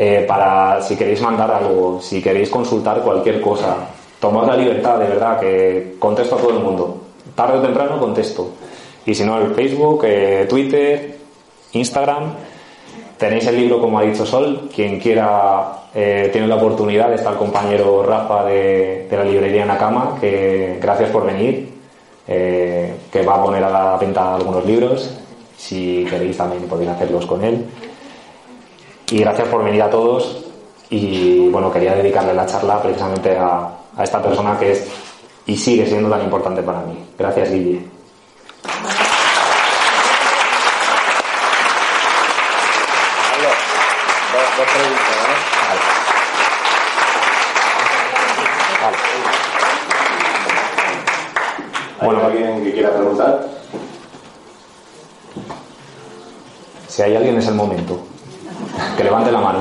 [0.00, 3.78] eh, para si queréis mandar algo, si queréis consultar cualquier cosa,
[4.20, 6.98] tomad la libertad, de verdad, que contesto a todo el mundo.
[7.34, 8.48] Tarde o temprano contesto.
[9.04, 11.16] Y si no, el Facebook, eh, Twitter,
[11.72, 12.32] Instagram.
[13.16, 14.70] Tenéis el libro, como ha dicho Sol.
[14.72, 17.12] Quien quiera eh, tiene la oportunidad.
[17.12, 21.76] Está el compañero Rafa de, la librería Nakama, que gracias por venir.
[22.24, 25.18] Que va a poner a la venta algunos libros.
[25.56, 27.64] Si queréis también podéis hacerlos con él.
[29.10, 30.44] Y gracias por venir a todos.
[30.90, 34.86] Y bueno, quería dedicarle la charla precisamente a, a esta persona que es
[35.46, 37.04] y sigue siendo tan importante para mí.
[37.18, 37.82] Gracias, Guille.
[52.02, 53.48] Bueno, alguien que quiera preguntar?
[56.88, 57.98] Si hay alguien es el momento.
[58.96, 59.58] Que levante la mano.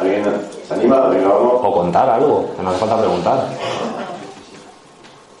[0.00, 0.24] ¿Alguien
[0.66, 1.10] se anima?
[1.26, 3.48] O contar algo, que no hace falta preguntar.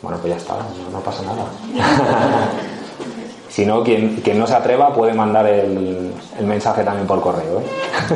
[0.02, 0.54] Bueno, pues ya está,
[0.92, 1.44] no, pasa nada.
[3.48, 7.60] si no, quien, quien, no se atreva puede mandar el, mensaje también por correo.
[7.60, 7.64] ¿eh?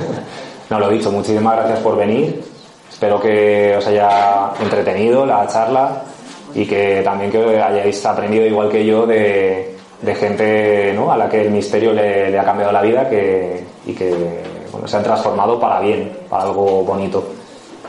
[0.70, 2.44] no, lo dicho, muchísimas gracias por venir.
[2.88, 6.02] Espero que os haya entretenido la charla
[6.54, 9.71] y que también que hayáis aprendido igual que yo de,
[10.14, 11.12] gente ¿no?
[11.12, 14.96] a la que el misterio le, ha cambiado la vida que, y que bueno, se
[14.96, 17.24] han transformado para bien, para algo bonito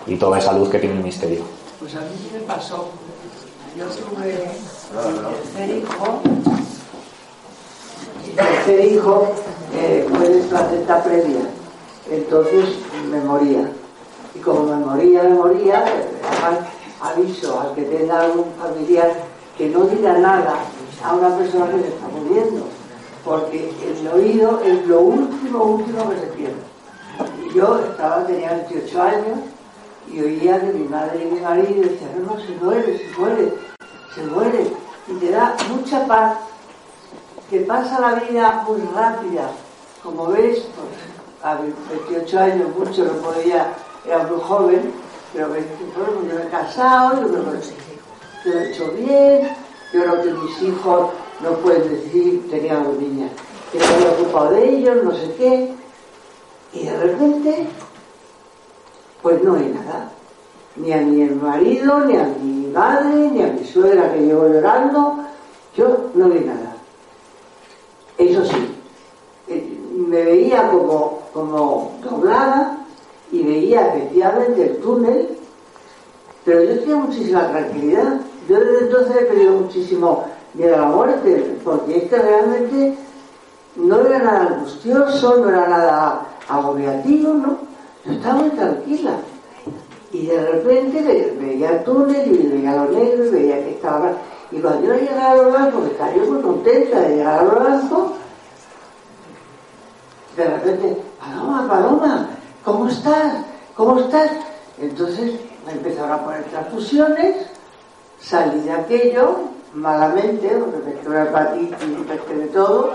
[0.06, 1.42] y toda esa luz que tiene el misterio.
[1.80, 2.90] Pues a mí me pasó.
[3.76, 4.52] Yo tuve
[5.54, 6.22] tercer hijo.
[8.36, 9.32] Tercer hijo
[9.76, 11.42] eh, fue de placenta previa.
[12.12, 12.66] Entonces
[13.10, 13.72] me moría.
[14.36, 15.86] Y como me moría, me moría,
[17.02, 19.12] aviso al que tenga algún familiar
[19.58, 20.56] que no diga nada
[21.04, 22.66] a una persona que se está muriendo.
[23.24, 27.54] Porque el oído es lo último, último que se pierde.
[27.56, 29.40] yo estaba, tenía 28 años
[30.12, 33.54] y oía que mi madre y mi marido decían, no, no, se muere, se muere,
[34.14, 34.68] se muere.
[35.08, 36.38] Y te da mucha paz,
[37.50, 39.52] que pasa la vida muy rápida.
[40.02, 43.74] Como ves, pues, a 28 años mucho no podía,
[44.06, 44.92] era muy joven,
[45.32, 45.66] pero bueno,
[46.30, 47.28] yo me he casado, yo
[48.44, 49.63] que lo he hecho bien,
[49.94, 51.10] yo creo que mis hijos
[51.42, 53.32] no pueden decir, tenía dos niñas,
[53.72, 55.74] que me había ocupado de ellos, no sé qué,
[56.74, 57.68] y de repente,
[59.22, 60.10] pues no hay nada.
[60.76, 65.20] Ni a mi marido, ni a mi madre, ni a mi suegra que llegó llorando,
[65.78, 66.76] yo no vi nada.
[68.18, 68.76] Eso sí,
[69.50, 72.80] eh, me veía como, como doblada
[73.32, 75.38] y veía efectivamente el túnel,
[76.44, 78.20] pero yo tenía muchísima tranquilidad.
[78.48, 82.98] Yo desde entonces he pedido muchísimo miedo a la muerte, porque es realmente
[83.76, 87.58] no era nada angustioso, no era nada agobiativo, ¿no?
[88.06, 89.12] Yo estaba muy tranquila.
[90.12, 94.12] Y de repente veía el túnel y veía lo negro y veía que estaba...
[94.52, 97.44] Y cuando yo llegaba a lo blanco, que estaba yo muy contenta de llegar a
[97.44, 98.14] lo blanco,
[100.38, 102.30] de repente, Paloma, Paloma,
[102.64, 103.34] ¿cómo estás?
[103.76, 104.32] ¿Cómo estás?
[104.80, 107.36] Entonces me empezaron a poner transfusiones,
[108.24, 109.36] salí de aquello,
[109.74, 112.92] malamente, porque me quedó hepatitis y de todo,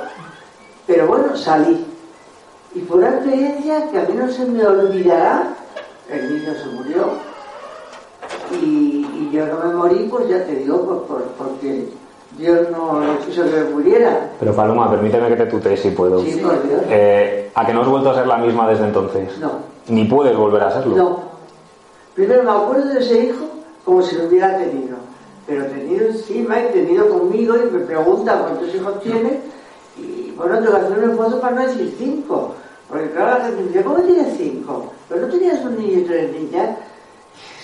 [0.87, 1.87] pero bueno, salí.
[2.75, 5.55] Y fue una experiencia que a mí no se me olvidará,
[6.11, 7.11] el niño se murió,
[8.53, 11.89] y, y yo no me morí, pues ya te digo, pues, por, porque
[12.37, 14.31] Dios no, no quiso que me muriera.
[14.39, 16.21] Pero Paloma, permíteme que te tutee si puedo.
[16.21, 16.83] Sí, por Dios.
[16.89, 19.39] Eh, ¿A que no has vuelto a ser la misma desde entonces?
[19.39, 19.53] No.
[19.89, 20.97] Ni puedes volver a serlo.
[20.97, 21.21] No.
[22.15, 23.45] Primero me acuerdo de ese hijo
[23.85, 24.98] como si lo hubiera tenido.
[25.49, 29.41] Pero tenido encima y tenido conmigo y me pregunta cuántos hijos tiene.
[29.97, 32.55] Y bueno, tengo que hacer un esfuerzo para no decir cinco.
[32.87, 34.93] Porque claro, la gente me dice, ¿cómo tienes cinco?
[35.09, 36.77] Pero no tenías un niño y tres niñas.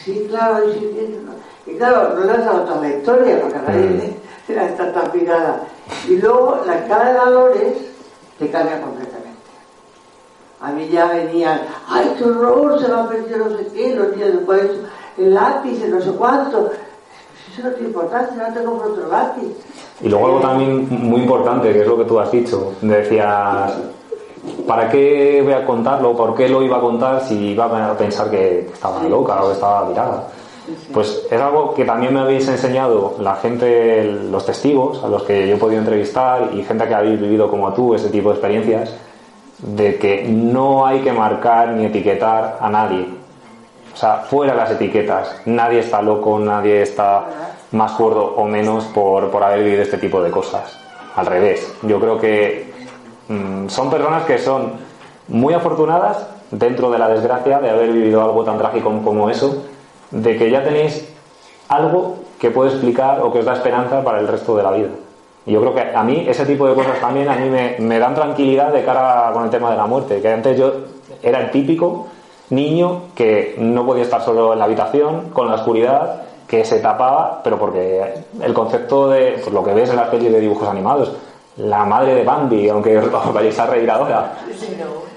[0.03, 0.79] Sí, claro, y, sí,
[1.67, 4.17] y, y claro, no le has dado toda la historia, porque nadie
[4.49, 5.61] era está tan pegada.
[6.09, 7.75] Y luego la escala de valores
[8.39, 9.25] te cambia completamente.
[10.63, 12.81] A mí ya venían, ¡ay, qué horror!
[12.81, 14.71] Se va a perder no sé qué, los niños después,
[15.19, 16.71] el lápiz, el no sé cuánto.
[17.57, 17.69] Eso
[18.65, 19.53] no otro lápiz.
[20.01, 22.73] Y luego algo también muy importante, que es lo que tú has dicho.
[22.81, 23.73] Decías,
[24.67, 26.17] ¿para qué voy a contarlo?
[26.17, 29.53] ¿Por qué lo iba a contar si iba a pensar que estaba loca o que
[29.53, 30.25] estaba virada?
[30.93, 35.47] Pues es algo que también me habéis enseñado la gente, los testigos a los que
[35.47, 38.95] yo he podido entrevistar y gente que habéis vivido como tú ese tipo de experiencias,
[39.59, 43.24] de que no hay que marcar ni etiquetar a nadie.
[43.95, 45.41] O sea, fuera las etiquetas.
[45.47, 47.27] Nadie está loco, nadie está
[47.71, 50.77] más cuerdo o menos por, por haber vivido este tipo de cosas.
[51.15, 51.73] Al revés.
[51.83, 52.73] Yo creo que
[53.29, 54.73] mmm, son personas que son
[55.29, 59.65] muy afortunadas dentro de la desgracia de haber vivido algo tan trágico como eso
[60.11, 61.09] de que ya tenéis
[61.69, 64.89] algo que puede explicar o que os da esperanza para el resto de la vida.
[65.47, 67.99] Y yo creo que a mí ese tipo de cosas también a mí me, me
[67.99, 70.73] dan tranquilidad de cara con el tema de la muerte, que antes yo
[71.23, 72.09] era el típico
[72.51, 77.41] niño que no podía estar solo en la habitación con la oscuridad que se tapaba,
[77.43, 81.13] pero porque el concepto de pues, lo que ves en las pelis de dibujos animados,
[81.57, 84.33] la madre de Bambi, aunque os vayáis a reír ahora,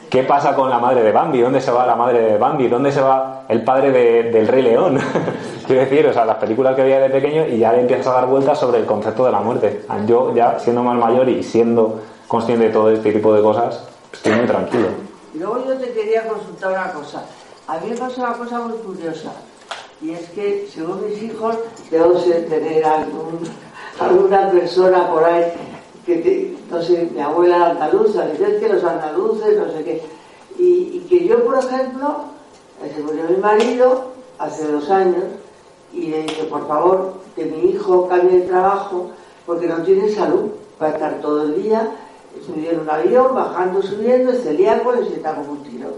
[0.09, 1.41] ¿Qué pasa con la madre de Bambi?
[1.41, 2.69] ¿Dónde se va la madre de Bambi?
[2.69, 4.97] ¿Dónde se va el padre de, del Rey León?
[5.67, 8.13] Quiero decir, o sea, las películas que veía de pequeño y ya le empiezas a
[8.13, 9.81] dar vueltas sobre el concepto de la muerte.
[10.05, 14.31] Yo, ya siendo más mayor y siendo consciente de todo este tipo de cosas, estoy
[14.33, 14.87] muy tranquilo.
[15.37, 17.23] Luego yo te quería consultar una cosa.
[17.67, 19.31] A mí me pasó una cosa muy curiosa.
[20.01, 21.57] Y es que, según mis hijos,
[21.91, 23.39] debo tener algún,
[23.99, 25.51] alguna persona por ahí
[26.05, 30.01] que te, no sé, mi abuela era andaluza, dice que los andaluces, no sé qué.
[30.57, 32.25] Y, que yo, por ejemplo,
[32.93, 35.23] se murió mi marido hace dos años
[35.93, 39.11] y le dije, por favor, que mi hijo cambie de trabajo
[39.45, 41.89] porque no tiene salud para estar todo el día
[42.45, 45.89] subiendo en un avión, bajando, subiendo, es celíaco y se está como un tiro.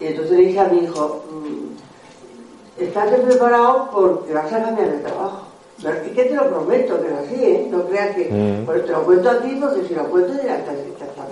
[0.00, 4.98] Y entonces le dije a mi hijo, mmm, estate preparado porque vas a cambiar de
[4.98, 5.46] trabajo.
[5.82, 7.68] Pero es que te lo prometo que es así, ¿eh?
[7.70, 8.28] No creas que...
[8.30, 8.66] Mm.
[8.66, 10.72] Pues te lo cuento a ti porque si lo cuento ya está,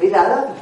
[0.00, 0.54] mirada.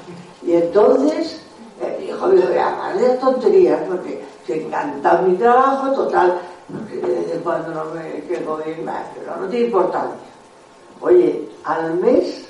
[0.42, 1.42] Y entonces,
[1.80, 6.38] eh, mi hijo me dijo, ya, más de tonterías, porque se encanta mi trabajo, total,
[6.70, 10.16] porque de vez en cuando no me quedo bien más, pero no tiene importancia.
[11.00, 12.49] Oye, al mes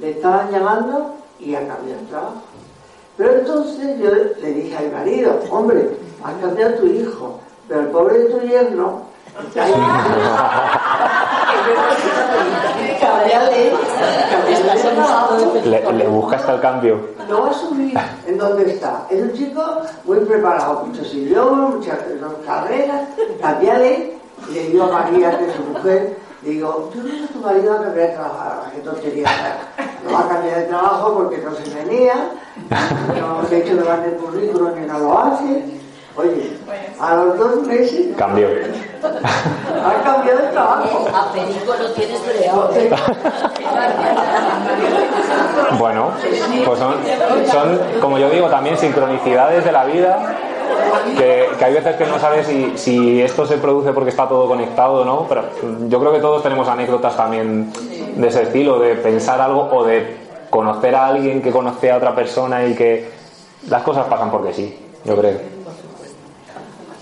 [0.00, 2.42] le estaban llamando y ha cambiado el trabajo.
[3.16, 5.90] Pero entonces yo le dije a mi marido, hombre,
[6.24, 9.10] has cambiado tu hijo, pero el pobre de tu yerno
[9.44, 9.60] de
[15.64, 17.00] Le, le busca hasta el cambio.
[17.28, 17.96] Lo va a subir
[18.26, 19.06] en donde está.
[19.10, 19.62] Es un chico
[20.04, 21.98] muy preparado, muchos idiomas, muchas
[22.46, 23.08] carreras,
[23.40, 24.18] cambiale.
[24.48, 27.74] Y le digo a María, que es su mujer, digo, tú no a tu marido
[27.74, 29.28] a cambiar de trabajo, qué tontería.
[30.04, 32.14] No va a cambiar de trabajo porque no se venía,
[33.20, 35.80] no de hecho le van el currículum y no lo hace.
[36.16, 36.58] Oye,
[36.98, 38.48] a los dos meses Cambio.
[38.48, 41.08] ha cambiado de trabajo.
[41.14, 42.70] A Perico lo tienes breado.
[45.78, 46.10] Bueno,
[46.66, 46.94] pues son,
[47.50, 50.36] son, como yo digo, también sincronicidades de la vida.
[51.16, 54.46] Que, que hay veces que no sabes si, si esto se produce porque está todo
[54.46, 55.44] conectado o no, pero
[55.88, 57.72] yo creo que todos tenemos anécdotas también
[58.16, 60.16] de ese estilo, de pensar algo o de
[60.50, 63.10] conocer a alguien que conoce a otra persona y que
[63.68, 65.38] las cosas pasan porque sí, yo creo.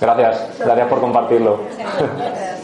[0.00, 1.58] Gracias, gracias por compartirlo.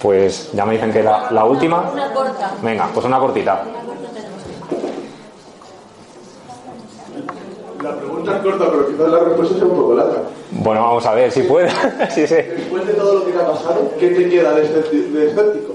[0.00, 1.90] Pues ya me dicen que la, la última.
[1.92, 2.52] Una corta.
[2.62, 3.62] Venga, pues una cortita.
[3.68, 4.38] Una corta tenemos.
[7.82, 10.22] La pregunta es corta, pero quizás la respuesta sea un poco larga.
[10.50, 11.70] Bueno, vamos a ver si puede.
[12.10, 12.34] sí, sí.
[12.34, 15.74] Después de todo lo que te ha pasado, ¿qué te queda escepti- de escéptico?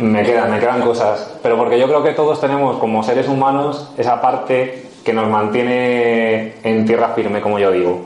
[0.00, 1.34] Me quedan, me quedan cosas.
[1.42, 6.54] Pero porque yo creo que todos tenemos como seres humanos esa parte que nos mantiene
[6.62, 8.00] en tierra firme, como yo digo.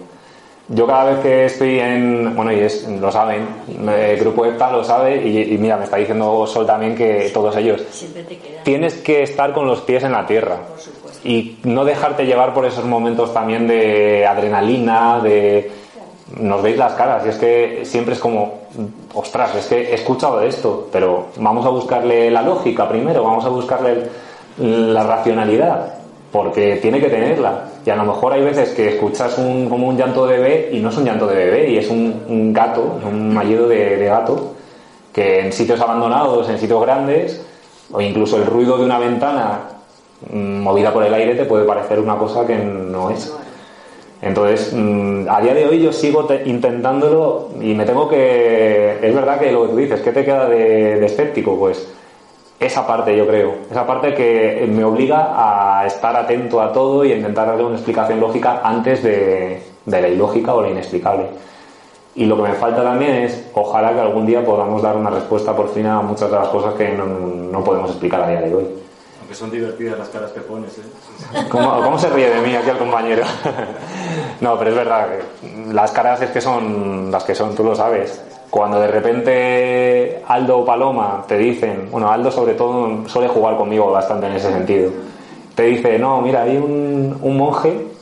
[0.69, 4.85] Yo cada vez que estoy en, bueno, y es, lo saben, el grupo EPTA lo
[4.85, 8.63] sabe, y, y mira, me está diciendo Sol también que todos ellos, Siempre te queda.
[8.63, 11.29] tienes que estar con los pies en la tierra Por supuesto.
[11.29, 15.71] y no dejarte llevar por esos momentos también de adrenalina, de
[16.39, 18.63] nos veis las caras y es que siempre es como
[19.13, 23.45] ostras, es que he escuchado de esto, pero vamos a buscarle la lógica primero, vamos
[23.45, 24.05] a buscarle
[24.57, 25.95] la racionalidad,
[26.33, 27.65] porque tiene que tenerla.
[27.85, 30.81] Y a lo mejor hay veces que escuchas un, como un llanto de bebé y
[30.81, 34.07] no es un llanto de bebé, y es un, un gato, un mallido de, de
[34.07, 34.55] gato,
[35.13, 37.45] que en sitios abandonados, en sitios grandes,
[37.93, 39.61] o incluso el ruido de una ventana
[40.33, 43.31] mm, movida por el aire te puede parecer una cosa que no es.
[44.23, 48.99] Entonces, mm, a día de hoy yo sigo te- intentándolo y me tengo que...
[49.03, 51.59] Es verdad que lo que tú dices, ¿qué te queda de, de escéptico?
[51.59, 51.87] Pues
[52.61, 57.13] esa parte yo creo, esa parte que me obliga a estar atento a todo y
[57.13, 61.27] a intentar darle una explicación lógica antes de, de la ilógica o la inexplicable.
[62.15, 65.57] Y lo que me falta también es, ojalá que algún día podamos dar una respuesta
[65.57, 68.55] por fin a muchas de las cosas que no, no podemos explicar a día de
[68.55, 68.67] hoy.
[69.21, 71.47] Aunque son divertidas las caras que pones, ¿eh?
[71.49, 73.23] ¿Cómo, cómo se ríe de mí aquí el compañero?
[74.41, 75.09] no, pero es verdad
[75.73, 78.21] las caras es que son las que son, tú lo sabes.
[78.51, 83.91] Cuando de repente Aldo o Paloma te dicen, bueno, Aldo sobre todo suele jugar conmigo
[83.91, 84.91] bastante en ese sentido,
[85.55, 87.93] te dice, no, mira, hay un, un monje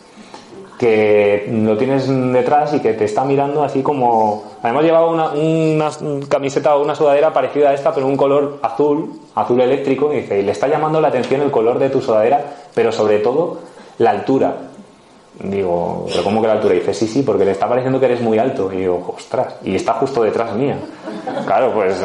[0.81, 4.45] que lo tienes detrás y que te está mirando así como...
[4.63, 5.91] Además llevaba una,
[6.27, 10.41] camiseta o una sudadera parecida a esta, pero un color azul, azul eléctrico, y dice,
[10.41, 12.43] y le está llamando la atención el color de tu sudadera,
[12.75, 13.59] pero sobre todo
[13.99, 14.57] la altura.
[15.39, 16.75] Digo, ¿pero cómo que la altura?
[16.75, 18.73] Y dice, sí, sí, porque le está pareciendo que eres muy alto.
[18.73, 20.79] Y digo, ostras, y está justo detrás mía.
[21.45, 22.03] Claro, pues,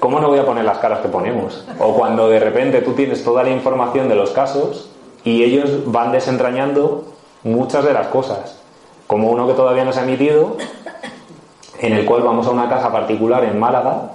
[0.00, 1.64] ¿cómo no voy a poner las caras que ponemos?
[1.78, 4.90] O cuando de repente tú tienes toda la información de los casos
[5.24, 7.04] y ellos van desentrañando
[7.44, 8.60] muchas de las cosas.
[9.06, 10.56] Como uno que todavía no se ha emitido,
[11.80, 14.12] en el cual vamos a una casa particular en Málaga,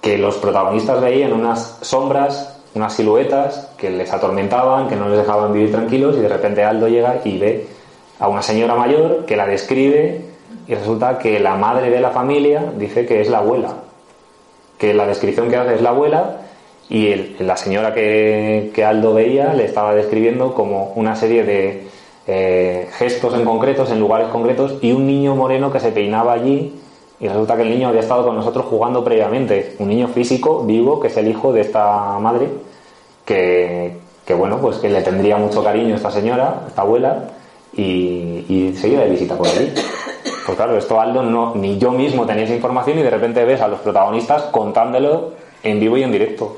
[0.00, 5.52] que los protagonistas veían unas sombras, unas siluetas que les atormentaban, que no les dejaban
[5.52, 7.68] vivir tranquilos, y de repente Aldo llega y ve
[8.18, 10.24] a una señora mayor que la describe
[10.66, 13.74] y resulta que la madre de la familia dice que es la abuela,
[14.78, 16.40] que la descripción que hace es la abuela
[16.88, 21.86] y la señora que, que Aldo veía le estaba describiendo como una serie de
[22.28, 26.74] eh, gestos en concretos, en lugares concretos, y un niño moreno que se peinaba allí,
[27.20, 31.00] y resulta que el niño había estado con nosotros jugando previamente, un niño físico, vivo,
[31.00, 32.48] que es el hijo de esta madre,
[33.24, 37.30] que, que, bueno, pues que le tendría mucho cariño esta señora, esta abuela,
[37.72, 39.72] y, y se iba de visita por allí.
[40.46, 43.60] Pues claro, esto Aldo no, ni yo mismo tenía esa información y de repente ves
[43.60, 45.32] a los protagonistas contándolo
[45.64, 46.56] en vivo y en directo.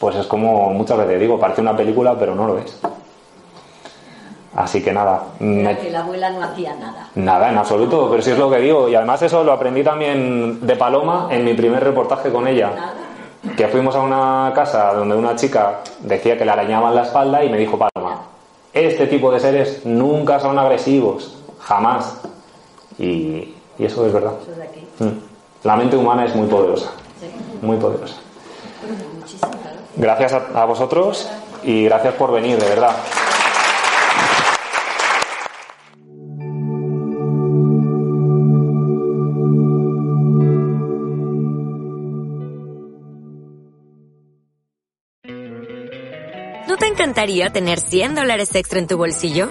[0.00, 2.80] Pues es como muchas veces digo, parece una película, pero no lo es.
[4.54, 7.08] Así que nada, me- que la abuela no hacía nada.
[7.14, 8.88] nada en absoluto, pero sí es lo que digo.
[8.88, 12.70] Y además eso lo aprendí también de Paloma en mi primer reportaje con ella.
[12.74, 13.54] Nada.
[13.56, 17.48] Que fuimos a una casa donde una chica decía que le arañaban la espalda y
[17.48, 18.22] me dijo Paloma,
[18.74, 22.20] este tipo de seres nunca son agresivos, jamás.
[22.98, 24.34] Y, y eso es verdad.
[24.98, 25.64] Mm.
[25.64, 26.90] La mente humana es muy poderosa,
[27.60, 28.16] muy poderosa.
[29.96, 31.28] Gracias a, a vosotros
[31.62, 32.96] y gracias por venir, de verdad.
[46.68, 49.50] ¿No te encantaría tener 100 dólares extra en tu bolsillo?